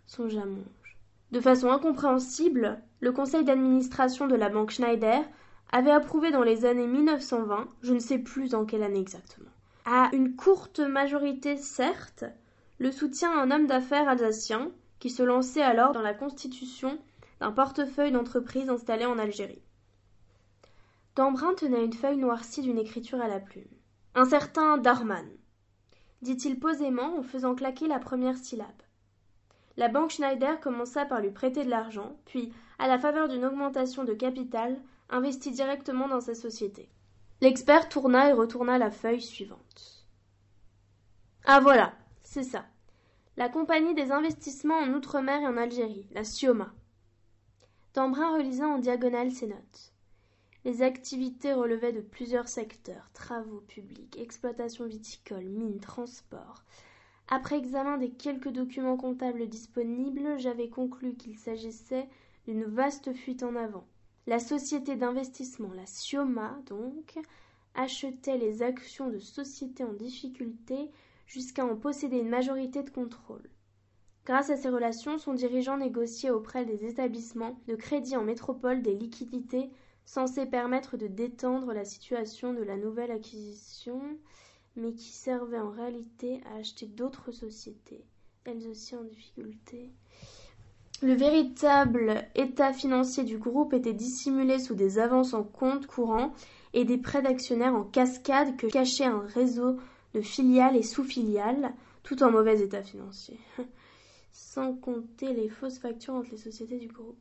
songea 0.07 0.45
Monge. 0.45 0.99
De 1.31 1.41
façon 1.41 1.71
incompréhensible, 1.71 2.83
le 3.01 3.13
conseil 3.13 3.45
d'administration 3.45 4.27
de 4.27 4.35
la 4.35 4.49
banque 4.49 4.71
Schneider 4.71 5.23
avait 5.73 5.91
approuvé 5.91 6.33
dans 6.33 6.43
les 6.43 6.65
années 6.65 6.87
1920, 6.87 7.69
je 7.83 7.95
ne 7.95 8.01
sais 8.01 8.19
plus 8.19 8.55
en 8.55 8.65
quelle 8.65 8.83
année 8.83 9.01
exactement, 9.01 9.51
À 9.85 10.11
une 10.13 10.35
courte 10.35 10.81
majorité, 10.81 11.57
certes, 11.57 12.25
le 12.81 12.91
soutien 12.91 13.31
à 13.31 13.43
un 13.43 13.51
homme 13.51 13.67
d'affaires 13.67 14.09
alsacien 14.09 14.73
qui 14.99 15.11
se 15.11 15.23
lançait 15.23 15.63
alors 15.63 15.93
dans 15.93 16.01
la 16.01 16.15
constitution 16.15 16.99
d'un 17.39 17.53
portefeuille 17.53 18.11
d'entreprise 18.11 18.71
installé 18.71 19.05
en 19.05 19.19
Algérie. 19.19 19.63
Dambrun 21.15 21.55
tenait 21.55 21.85
une 21.85 21.93
feuille 21.93 22.17
noircie 22.17 22.63
d'une 22.63 22.79
écriture 22.79 23.21
à 23.21 23.29
la 23.29 23.39
plume. 23.39 23.69
Un 24.15 24.25
certain 24.25 24.79
Darman, 24.79 25.29
dit-il 26.23 26.59
posément 26.59 27.19
en 27.19 27.23
faisant 27.23 27.55
claquer 27.55 27.87
la 27.87 27.99
première 27.99 28.39
syllabe. 28.39 28.69
La 29.77 29.89
banque 29.89 30.11
Schneider 30.11 30.59
commença 30.61 31.05
par 31.05 31.21
lui 31.21 31.31
prêter 31.31 31.65
de 31.65 31.71
l'argent, 31.71 32.17
puis, 32.25 32.51
à 32.79 32.89
la 32.89 32.99
faveur 32.99 33.29
d'une 33.29 33.45
augmentation 33.45 34.05
de 34.05 34.15
capital, 34.15 34.81
investit 35.11 35.51
directement 35.51 36.09
dans 36.09 36.21
sa 36.21 36.35
société. 36.35 36.89
L'expert 37.43 37.91
tourna 37.91 38.31
et 38.31 38.33
retourna 38.33 38.79
la 38.79 38.91
feuille 38.91 39.23
suivante. 39.23 40.07
Ah 41.45 41.61
voilà, 41.61 41.93
c'est 42.23 42.45
ça. 42.45 42.65
La 43.41 43.49
compagnie 43.49 43.95
des 43.95 44.13
investissements 44.13 44.77
en 44.77 44.93
Outre-mer 44.93 45.41
et 45.41 45.47
en 45.47 45.57
Algérie, 45.57 46.07
la 46.13 46.25
SIOMA. 46.25 46.75
Dambrun 47.95 48.37
relisa 48.37 48.69
en 48.69 48.79
diagonale 48.79 49.33
ses 49.33 49.47
notes. 49.47 49.95
Les 50.67 50.83
activités 50.83 51.55
relevaient 51.55 51.95
de 51.95 52.03
plusieurs 52.03 52.49
secteurs 52.49 53.09
travaux 53.15 53.63
publics, 53.63 54.19
exploitation 54.19 54.85
viticole, 54.85 55.47
mines, 55.47 55.81
transport. 55.81 56.65
Après 57.29 57.57
examen 57.57 57.97
des 57.97 58.11
quelques 58.11 58.51
documents 58.51 58.99
comptables 58.99 59.49
disponibles, 59.49 60.39
j'avais 60.39 60.69
conclu 60.69 61.15
qu'il 61.15 61.39
s'agissait 61.39 62.11
d'une 62.47 62.65
vaste 62.65 63.15
fuite 63.15 63.43
en 63.43 63.57
avant. 63.57 63.87
La 64.27 64.39
société 64.39 64.97
d'investissement, 64.97 65.73
la 65.73 65.87
SIOMA 65.87 66.59
donc, 66.67 67.19
achetait 67.75 68.37
les 68.37 68.63
actions 68.63 69.09
de 69.09 69.19
sociétés 69.19 69.85
en 69.85 69.95
difficulté 69.95 70.91
jusqu'à 71.31 71.65
en 71.65 71.77
posséder 71.77 72.19
une 72.19 72.29
majorité 72.29 72.83
de 72.83 72.91
contrôle. 72.91 73.49
Grâce 74.27 74.51
à 74.51 74.57
ces 74.57 74.69
relations, 74.69 75.17
son 75.17 75.33
dirigeant 75.33 75.77
négociait 75.77 76.31
auprès 76.31 76.65
des 76.65 76.85
établissements 76.85 77.61
de 77.69 77.77
crédit 77.77 78.17
en 78.17 78.25
métropole 78.25 78.83
des 78.83 78.95
liquidités 78.95 79.71
censées 80.05 80.47
permettre 80.47 80.97
de 80.97 81.07
détendre 81.07 81.73
la 81.73 81.85
situation 81.85 82.53
de 82.53 82.63
la 82.63 82.77
nouvelle 82.77 83.13
acquisition, 83.13 84.01
mais 84.75 84.93
qui 84.93 85.13
servaient 85.13 85.61
en 85.61 85.71
réalité 85.71 86.41
à 86.53 86.59
acheter 86.59 86.87
d'autres 86.87 87.31
sociétés, 87.31 88.05
elles 88.45 88.67
aussi 88.67 88.97
en 88.97 89.05
difficulté. 89.05 89.93
Le 91.01 91.15
véritable 91.15 92.27
état 92.35 92.73
financier 92.73 93.23
du 93.23 93.39
groupe 93.39 93.73
était 93.73 93.95
dissimulé 93.95 94.59
sous 94.59 94.75
des 94.75 94.99
avances 94.99 95.33
en 95.33 95.45
compte 95.45 95.87
courant 95.87 96.33
et 96.75 96.85
des 96.85 96.99
prêts 96.99 97.23
d'actionnaires 97.23 97.75
en 97.75 97.85
cascade 97.85 98.57
que 98.57 98.67
cachait 98.67 99.05
un 99.05 99.21
réseau 99.21 99.77
de 100.15 100.21
filiales 100.21 100.77
et 100.77 100.83
sous-filiales, 100.83 101.73
tout 102.03 102.23
en 102.23 102.31
mauvais 102.31 102.61
état 102.61 102.83
financier, 102.83 103.39
sans 104.33 104.75
compter 104.75 105.33
les 105.35 105.49
fausses 105.49 105.79
factures 105.79 106.15
entre 106.15 106.31
les 106.31 106.39
sociétés 106.39 106.79
du 106.79 106.89
groupe. 106.89 107.19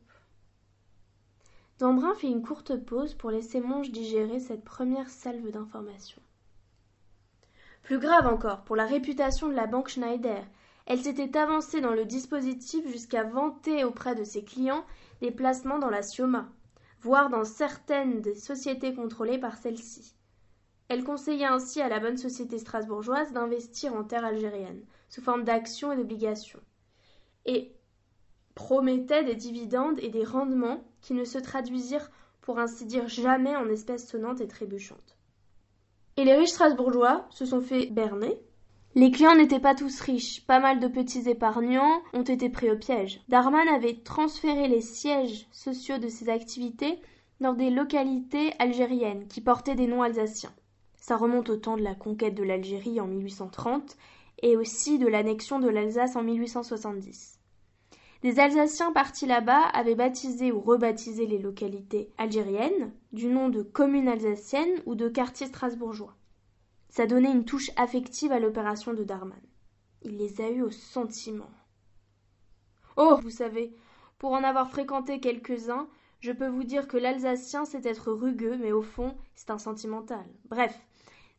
Dambrun 1.78 2.14
fit 2.14 2.28
une 2.28 2.42
courte 2.42 2.76
pause 2.84 3.14
pour 3.14 3.30
laisser 3.30 3.60
Monge 3.60 3.90
digérer 3.90 4.38
cette 4.38 4.64
première 4.64 5.08
salve 5.08 5.50
d'informations. 5.50 6.20
Plus 7.82 7.98
grave 7.98 8.26
encore, 8.26 8.62
pour 8.64 8.76
la 8.76 8.84
réputation 8.84 9.48
de 9.48 9.54
la 9.54 9.66
banque 9.66 9.88
Schneider, 9.88 10.44
elle 10.86 11.00
s'était 11.00 11.38
avancée 11.38 11.80
dans 11.80 11.94
le 11.94 12.04
dispositif 12.04 12.86
jusqu'à 12.88 13.24
vanter 13.24 13.84
auprès 13.84 14.14
de 14.14 14.24
ses 14.24 14.44
clients 14.44 14.84
des 15.20 15.30
placements 15.30 15.78
dans 15.78 15.88
la 15.88 16.02
Sioma, 16.02 16.48
voire 17.00 17.30
dans 17.30 17.44
certaines 17.44 18.20
des 18.20 18.34
sociétés 18.34 18.94
contrôlées 18.94 19.38
par 19.38 19.56
celle-ci. 19.56 20.14
Elle 20.90 21.04
conseillait 21.04 21.46
ainsi 21.46 21.80
à 21.80 21.88
la 21.88 22.00
bonne 22.00 22.16
société 22.16 22.58
strasbourgeoise 22.58 23.30
d'investir 23.30 23.94
en 23.94 24.02
terre 24.02 24.24
algérienne, 24.24 24.82
sous 25.08 25.22
forme 25.22 25.44
d'actions 25.44 25.92
et 25.92 25.96
d'obligations, 25.96 26.58
et 27.46 27.70
promettait 28.56 29.22
des 29.22 29.36
dividendes 29.36 30.00
et 30.00 30.08
des 30.08 30.24
rendements 30.24 30.82
qui 31.00 31.14
ne 31.14 31.22
se 31.22 31.38
traduisirent 31.38 32.10
pour 32.40 32.58
ainsi 32.58 32.86
dire 32.86 33.06
jamais 33.06 33.54
en 33.54 33.68
espèces 33.68 34.08
sonnantes 34.08 34.40
et 34.40 34.48
trébuchantes. 34.48 35.16
Et 36.16 36.24
les 36.24 36.34
riches 36.34 36.50
strasbourgeois 36.50 37.24
se 37.30 37.46
sont 37.46 37.60
fait 37.60 37.86
berner. 37.86 38.36
Les 38.96 39.12
clients 39.12 39.36
n'étaient 39.36 39.60
pas 39.60 39.76
tous 39.76 40.00
riches, 40.00 40.44
pas 40.44 40.58
mal 40.58 40.80
de 40.80 40.88
petits 40.88 41.30
épargnants 41.30 42.02
ont 42.14 42.24
été 42.24 42.50
pris 42.50 42.68
au 42.68 42.76
piège. 42.76 43.20
Darman 43.28 43.68
avait 43.68 44.02
transféré 44.02 44.66
les 44.66 44.80
sièges 44.80 45.46
sociaux 45.52 45.98
de 45.98 46.08
ses 46.08 46.28
activités 46.30 47.00
dans 47.38 47.54
des 47.54 47.70
localités 47.70 48.54
algériennes 48.58 49.28
qui 49.28 49.40
portaient 49.40 49.76
des 49.76 49.86
noms 49.86 50.02
alsaciens. 50.02 50.52
Ça 51.00 51.16
remonte 51.16 51.50
au 51.50 51.56
temps 51.56 51.76
de 51.76 51.82
la 51.82 51.94
conquête 51.94 52.34
de 52.34 52.44
l'Algérie 52.44 53.00
en 53.00 53.06
1830 53.06 53.96
et 54.42 54.56
aussi 54.56 54.98
de 54.98 55.08
l'annexion 55.08 55.58
de 55.58 55.68
l'Alsace 55.68 56.16
en 56.16 56.22
1870. 56.22 57.40
Des 58.22 58.38
Alsaciens 58.38 58.92
partis 58.92 59.24
là-bas 59.24 59.62
avaient 59.72 59.94
baptisé 59.94 60.52
ou 60.52 60.60
rebaptisé 60.60 61.26
les 61.26 61.38
localités 61.38 62.12
algériennes 62.18 62.92
du 63.12 63.28
nom 63.28 63.48
de 63.48 63.62
communes 63.62 64.08
alsaciennes 64.08 64.82
ou 64.84 64.94
de 64.94 65.08
quartiers 65.08 65.46
strasbourgeois. 65.46 66.14
Ça 66.90 67.06
donnait 67.06 67.32
une 67.32 67.46
touche 67.46 67.70
affective 67.76 68.32
à 68.32 68.38
l'opération 68.38 68.92
de 68.92 69.04
Darman. 69.04 69.40
Il 70.02 70.18
les 70.18 70.42
a 70.42 70.50
eus 70.50 70.62
au 70.62 70.70
sentiment. 70.70 71.50
Oh, 72.98 73.18
vous 73.22 73.30
savez, 73.30 73.74
pour 74.18 74.32
en 74.32 74.44
avoir 74.44 74.68
fréquenté 74.68 75.18
quelques-uns, 75.18 75.88
je 76.20 76.32
peux 76.32 76.48
vous 76.48 76.64
dire 76.64 76.88
que 76.88 76.98
l'Alsacien 76.98 77.64
c'est 77.64 77.86
être 77.86 78.12
rugueux, 78.12 78.58
mais 78.58 78.72
au 78.72 78.82
fond, 78.82 79.16
c'est 79.34 79.50
un 79.50 79.58
sentimental. 79.58 80.26
Bref, 80.44 80.78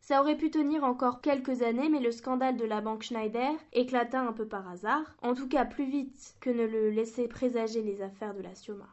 ça 0.02 0.20
aurait 0.20 0.36
pu 0.36 0.50
tenir 0.50 0.82
encore 0.82 1.20
quelques 1.20 1.62
années, 1.62 1.88
mais 1.88 2.00
le 2.00 2.10
scandale 2.10 2.56
de 2.56 2.64
la 2.64 2.80
banque 2.80 3.04
Schneider 3.04 3.52
éclata 3.72 4.20
un 4.20 4.32
peu 4.32 4.46
par 4.46 4.68
hasard, 4.68 5.14
en 5.22 5.34
tout 5.34 5.48
cas 5.48 5.64
plus 5.64 5.86
vite 5.86 6.34
que 6.40 6.50
ne 6.50 6.66
le 6.66 6.90
laissaient 6.90 7.28
présager 7.28 7.82
les 7.82 8.02
affaires 8.02 8.34
de 8.34 8.42
la 8.42 8.54
Sioma. 8.56 8.88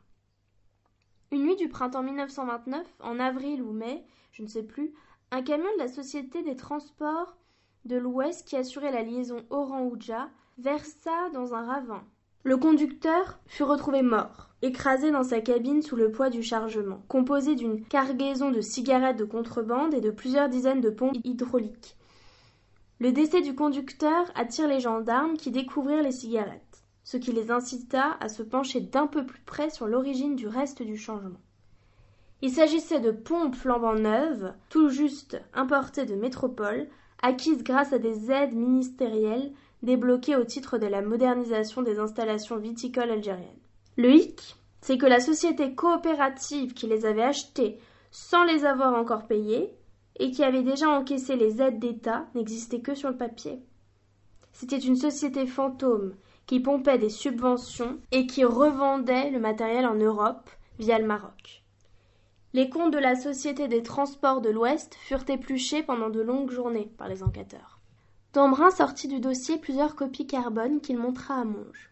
Une 1.31 1.43
nuit 1.43 1.55
du 1.55 1.67
printemps 1.67 2.03
1929, 2.03 2.85
en 2.99 3.19
avril 3.19 3.63
ou 3.63 3.71
mai, 3.71 4.05
je 4.31 4.43
ne 4.43 4.47
sais 4.47 4.63
plus, 4.63 4.93
un 5.31 5.41
camion 5.41 5.71
de 5.73 5.79
la 5.79 5.87
Société 5.87 6.43
des 6.43 6.55
Transports 6.55 7.37
de 7.85 7.97
l'Ouest 7.97 8.47
qui 8.47 8.55
assurait 8.55 8.91
la 8.91 9.01
liaison 9.01 9.43
Oran-Oudja 9.49 10.29
versa 10.59 11.29
dans 11.33 11.55
un 11.55 11.65
ravin. 11.65 12.03
Le 12.49 12.57
conducteur 12.57 13.37
fut 13.45 13.61
retrouvé 13.61 14.01
mort 14.01 14.49
écrasé 14.63 15.11
dans 15.11 15.21
sa 15.21 15.39
cabine 15.39 15.83
sous 15.83 15.95
le 15.95 16.11
poids 16.11 16.31
du 16.31 16.41
chargement, 16.41 17.03
composé 17.07 17.53
d'une 17.53 17.85
cargaison 17.85 18.49
de 18.49 18.59
cigarettes 18.59 19.19
de 19.19 19.23
contrebande 19.23 19.93
et 19.93 20.01
de 20.01 20.09
plusieurs 20.09 20.49
dizaines 20.49 20.81
de 20.81 20.89
pompes 20.89 21.19
hydrauliques. 21.23 21.95
Le 22.99 23.11
décès 23.11 23.41
du 23.41 23.53
conducteur 23.53 24.31
attire 24.33 24.67
les 24.67 24.79
gendarmes 24.79 25.37
qui 25.37 25.51
découvrirent 25.51 26.01
les 26.01 26.11
cigarettes, 26.11 26.83
ce 27.03 27.17
qui 27.17 27.33
les 27.33 27.51
incita 27.51 28.17
à 28.19 28.29
se 28.29 28.41
pencher 28.41 28.81
d'un 28.81 29.05
peu 29.05 29.27
plus 29.27 29.41
près 29.41 29.69
sur 29.69 29.85
l'origine 29.85 30.35
du 30.35 30.47
reste 30.47 30.81
du 30.81 30.97
changement. 30.97 31.41
Il 32.41 32.49
s'agissait 32.49 32.99
de 32.99 33.11
pompes 33.11 33.53
flambant 33.53 33.93
neuves, 33.93 34.55
tout 34.69 34.89
juste 34.89 35.39
importées 35.53 36.05
de 36.05 36.15
métropole, 36.15 36.87
acquises 37.21 37.63
grâce 37.63 37.93
à 37.93 37.99
des 37.99 38.31
aides 38.31 38.55
ministérielles 38.55 39.53
débloquées 39.83 40.35
au 40.35 40.43
titre 40.43 40.77
de 40.77 40.87
la 40.87 41.01
modernisation 41.01 41.81
des 41.81 41.99
installations 41.99 42.57
viticoles 42.57 43.11
algériennes. 43.11 43.47
Le 43.97 44.13
hic, 44.13 44.55
c'est 44.81 44.97
que 44.97 45.05
la 45.05 45.19
société 45.19 45.75
coopérative 45.75 46.73
qui 46.73 46.87
les 46.87 47.05
avait 47.05 47.23
achetées 47.23 47.79
sans 48.11 48.43
les 48.43 48.65
avoir 48.65 48.95
encore 48.95 49.27
payées 49.27 49.73
et 50.19 50.31
qui 50.31 50.43
avait 50.43 50.63
déjà 50.63 50.89
encaissé 50.89 51.35
les 51.35 51.61
aides 51.61 51.79
d'État 51.79 52.25
n'existait 52.35 52.81
que 52.81 52.95
sur 52.95 53.09
le 53.09 53.17
papier. 53.17 53.59
C'était 54.51 54.77
une 54.77 54.95
société 54.95 55.45
fantôme 55.45 56.15
qui 56.45 56.59
pompait 56.59 56.97
des 56.97 57.09
subventions 57.09 57.99
et 58.11 58.25
qui 58.25 58.43
revendait 58.43 59.29
le 59.29 59.39
matériel 59.39 59.85
en 59.85 59.95
Europe 59.95 60.49
via 60.79 60.97
le 60.97 61.05
Maroc. 61.05 61.63
Les 62.53 62.69
comptes 62.69 62.91
de 62.91 62.97
la 62.97 63.15
Société 63.15 63.67
des 63.67 63.83
Transports 63.83 64.41
de 64.41 64.49
l'Ouest 64.49 64.95
furent 64.95 65.29
épluchés 65.29 65.83
pendant 65.83 66.09
de 66.09 66.19
longues 66.19 66.49
journées 66.49 66.91
par 66.97 67.07
les 67.07 67.21
enquêteurs. 67.21 67.78
Dambrun 68.31 68.69
sortit 68.69 69.07
du 69.07 69.19
dossier 69.19 69.57
plusieurs 69.57 69.95
copies 69.95 70.27
carbone 70.27 70.81
qu'il 70.81 70.99
montra 70.99 71.41
à 71.41 71.45
Monge. 71.45 71.89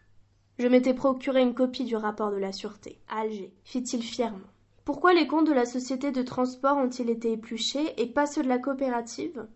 Je 0.60 0.68
m'étais 0.68 0.94
procuré 0.94 1.42
une 1.42 1.54
copie 1.54 1.82
du 1.82 1.96
rapport 1.96 2.30
de 2.30 2.36
la 2.36 2.52
sûreté. 2.52 3.00
Alger, 3.08 3.52
fit-il 3.64 4.04
fièrement. 4.04 4.46
Pourquoi 4.84 5.14
les 5.14 5.26
comptes 5.26 5.48
de 5.48 5.52
la 5.52 5.66
société 5.66 6.12
de 6.12 6.22
transport 6.22 6.76
ont-ils 6.76 7.10
été 7.10 7.32
épluchés 7.32 7.92
et 8.00 8.06
pas 8.06 8.26
ceux 8.26 8.44
de 8.44 8.48
la 8.48 8.58
coopérative? 8.58 9.48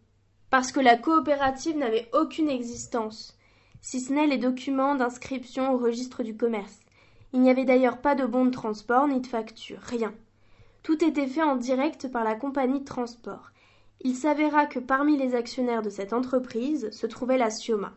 Parce 0.51 0.73
que 0.73 0.81
la 0.81 0.97
coopérative 0.97 1.77
n'avait 1.79 2.11
aucune 2.13 2.51
existence, 2.51 3.39
si 3.81 4.01
ce 4.01 4.13
n'est 4.13 4.27
les 4.27 4.39
documents 4.39 4.97
d'inscription 4.97 5.73
au 5.73 5.79
registre 5.79 6.25
du 6.25 6.37
commerce. 6.37 6.81
Il 7.33 7.43
n'y 7.43 7.51
avait 7.51 7.65
d'ailleurs 7.65 8.01
pas 8.01 8.17
de 8.17 8.27
bon 8.27 8.45
de 8.45 8.51
transport 8.51 9.07
ni 9.07 9.21
de 9.21 9.27
facture, 9.29 9.79
rien. 9.83 10.13
Tout 10.83 11.05
était 11.05 11.29
fait 11.29 11.45
en 11.45 11.55
direct 11.55 12.11
par 12.11 12.25
la 12.25 12.35
compagnie 12.35 12.81
de 12.81 12.85
transport. 12.85 13.52
Il 14.03 14.17
s'avéra 14.17 14.67
que 14.67 14.81
parmi 14.81 15.17
les 15.17 15.35
actionnaires 15.35 15.83
de 15.83 15.91
cette 15.91 16.13
entreprise 16.13 16.91
se 16.91 17.07
trouvait 17.07 17.39
la 17.39 17.51
Sioma, 17.51 17.93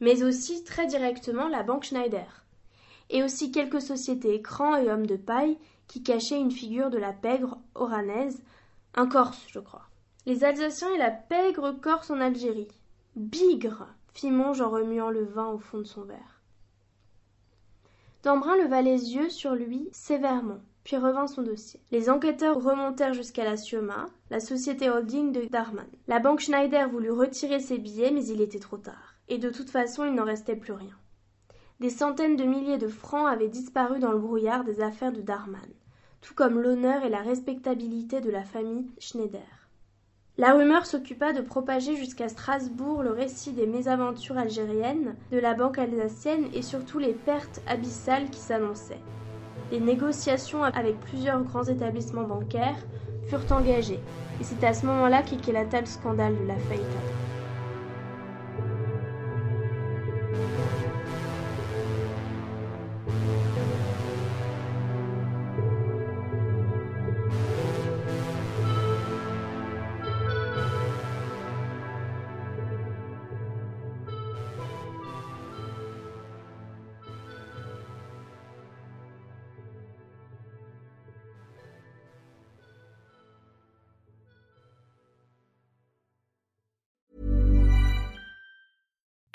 mais 0.00 0.22
aussi 0.22 0.64
très 0.64 0.86
directement 0.86 1.48
la 1.48 1.62
banque 1.62 1.84
Schneider 1.84 2.44
et 3.08 3.22
aussi 3.22 3.52
quelques 3.52 3.80
sociétés 3.80 4.34
écrans 4.34 4.76
et 4.76 4.90
hommes 4.90 5.06
de 5.06 5.16
paille 5.16 5.58
qui 5.86 6.02
cachaient 6.02 6.40
une 6.40 6.50
figure 6.50 6.90
de 6.90 6.98
la 6.98 7.12
pègre 7.12 7.58
oranaise, 7.74 8.42
un 8.94 9.06
Corse, 9.06 9.46
je 9.48 9.60
crois. 9.60 9.88
Les 10.26 10.44
Alsaciens 10.44 10.92
et 10.92 10.98
la 10.98 11.10
pègre 11.10 11.72
Corse 11.72 12.10
en 12.10 12.20
Algérie. 12.20 12.68
Bigre 13.14 13.86
fit 14.12 14.30
Monge 14.30 14.60
en 14.60 14.70
remuant 14.70 15.10
le 15.10 15.24
vin 15.24 15.48
au 15.48 15.58
fond 15.58 15.78
de 15.78 15.84
son 15.84 16.02
verre. 16.02 16.40
Dambrun 18.22 18.56
leva 18.56 18.82
les 18.82 19.14
yeux 19.14 19.30
sur 19.30 19.54
lui 19.54 19.88
sévèrement, 19.92 20.60
puis 20.86 20.96
revint 20.96 21.26
son 21.26 21.42
dossier. 21.42 21.80
Les 21.90 22.08
enquêteurs 22.08 22.62
remontèrent 22.62 23.12
jusqu'à 23.12 23.42
la 23.42 23.56
Sioma, 23.56 24.06
la 24.30 24.38
société 24.38 24.88
holding 24.88 25.32
de 25.32 25.44
Darman. 25.46 25.88
La 26.06 26.20
banque 26.20 26.38
Schneider 26.38 26.88
voulut 26.88 27.10
retirer 27.10 27.58
ses 27.58 27.76
billets, 27.76 28.12
mais 28.12 28.24
il 28.24 28.40
était 28.40 28.60
trop 28.60 28.76
tard. 28.76 29.16
Et 29.28 29.38
de 29.38 29.50
toute 29.50 29.68
façon, 29.68 30.04
il 30.04 30.14
n'en 30.14 30.24
restait 30.24 30.54
plus 30.54 30.72
rien. 30.72 30.94
Des 31.80 31.90
centaines 31.90 32.36
de 32.36 32.44
milliers 32.44 32.78
de 32.78 32.86
francs 32.86 33.26
avaient 33.26 33.48
disparu 33.48 33.98
dans 33.98 34.12
le 34.12 34.20
brouillard 34.20 34.62
des 34.62 34.80
affaires 34.80 35.10
de 35.10 35.22
Darman, 35.22 35.68
tout 36.20 36.34
comme 36.34 36.60
l'honneur 36.60 37.02
et 37.02 37.10
la 37.10 37.20
respectabilité 37.20 38.20
de 38.20 38.30
la 38.30 38.44
famille 38.44 38.86
Schneider. 39.00 39.68
La 40.38 40.52
rumeur 40.52 40.86
s'occupa 40.86 41.32
de 41.32 41.40
propager 41.40 41.96
jusqu'à 41.96 42.28
Strasbourg 42.28 43.02
le 43.02 43.10
récit 43.10 43.50
des 43.50 43.66
mésaventures 43.66 44.38
algériennes, 44.38 45.16
de 45.32 45.38
la 45.38 45.54
banque 45.54 45.78
alsacienne 45.78 46.46
et 46.54 46.62
surtout 46.62 47.00
les 47.00 47.14
pertes 47.14 47.60
abyssales 47.66 48.30
qui 48.30 48.38
s'annonçaient. 48.38 49.02
Des 49.70 49.78
négociations 49.80 50.64
avec 50.64 50.98
plusieurs 51.00 51.42
grands 51.44 51.64
établissements 51.64 52.26
bancaires 52.26 52.88
furent 53.22 53.46
engagées, 53.50 54.08
et 54.40 54.44
c'est 54.44 54.64
à 54.64 54.74
ce 54.74 54.86
moment-là 54.86 55.22
qu'éclata 55.22 55.80
le 55.80 55.86
scandale 55.86 56.36
de 56.36 56.44
la 56.44 56.58
faillite. 56.58 56.98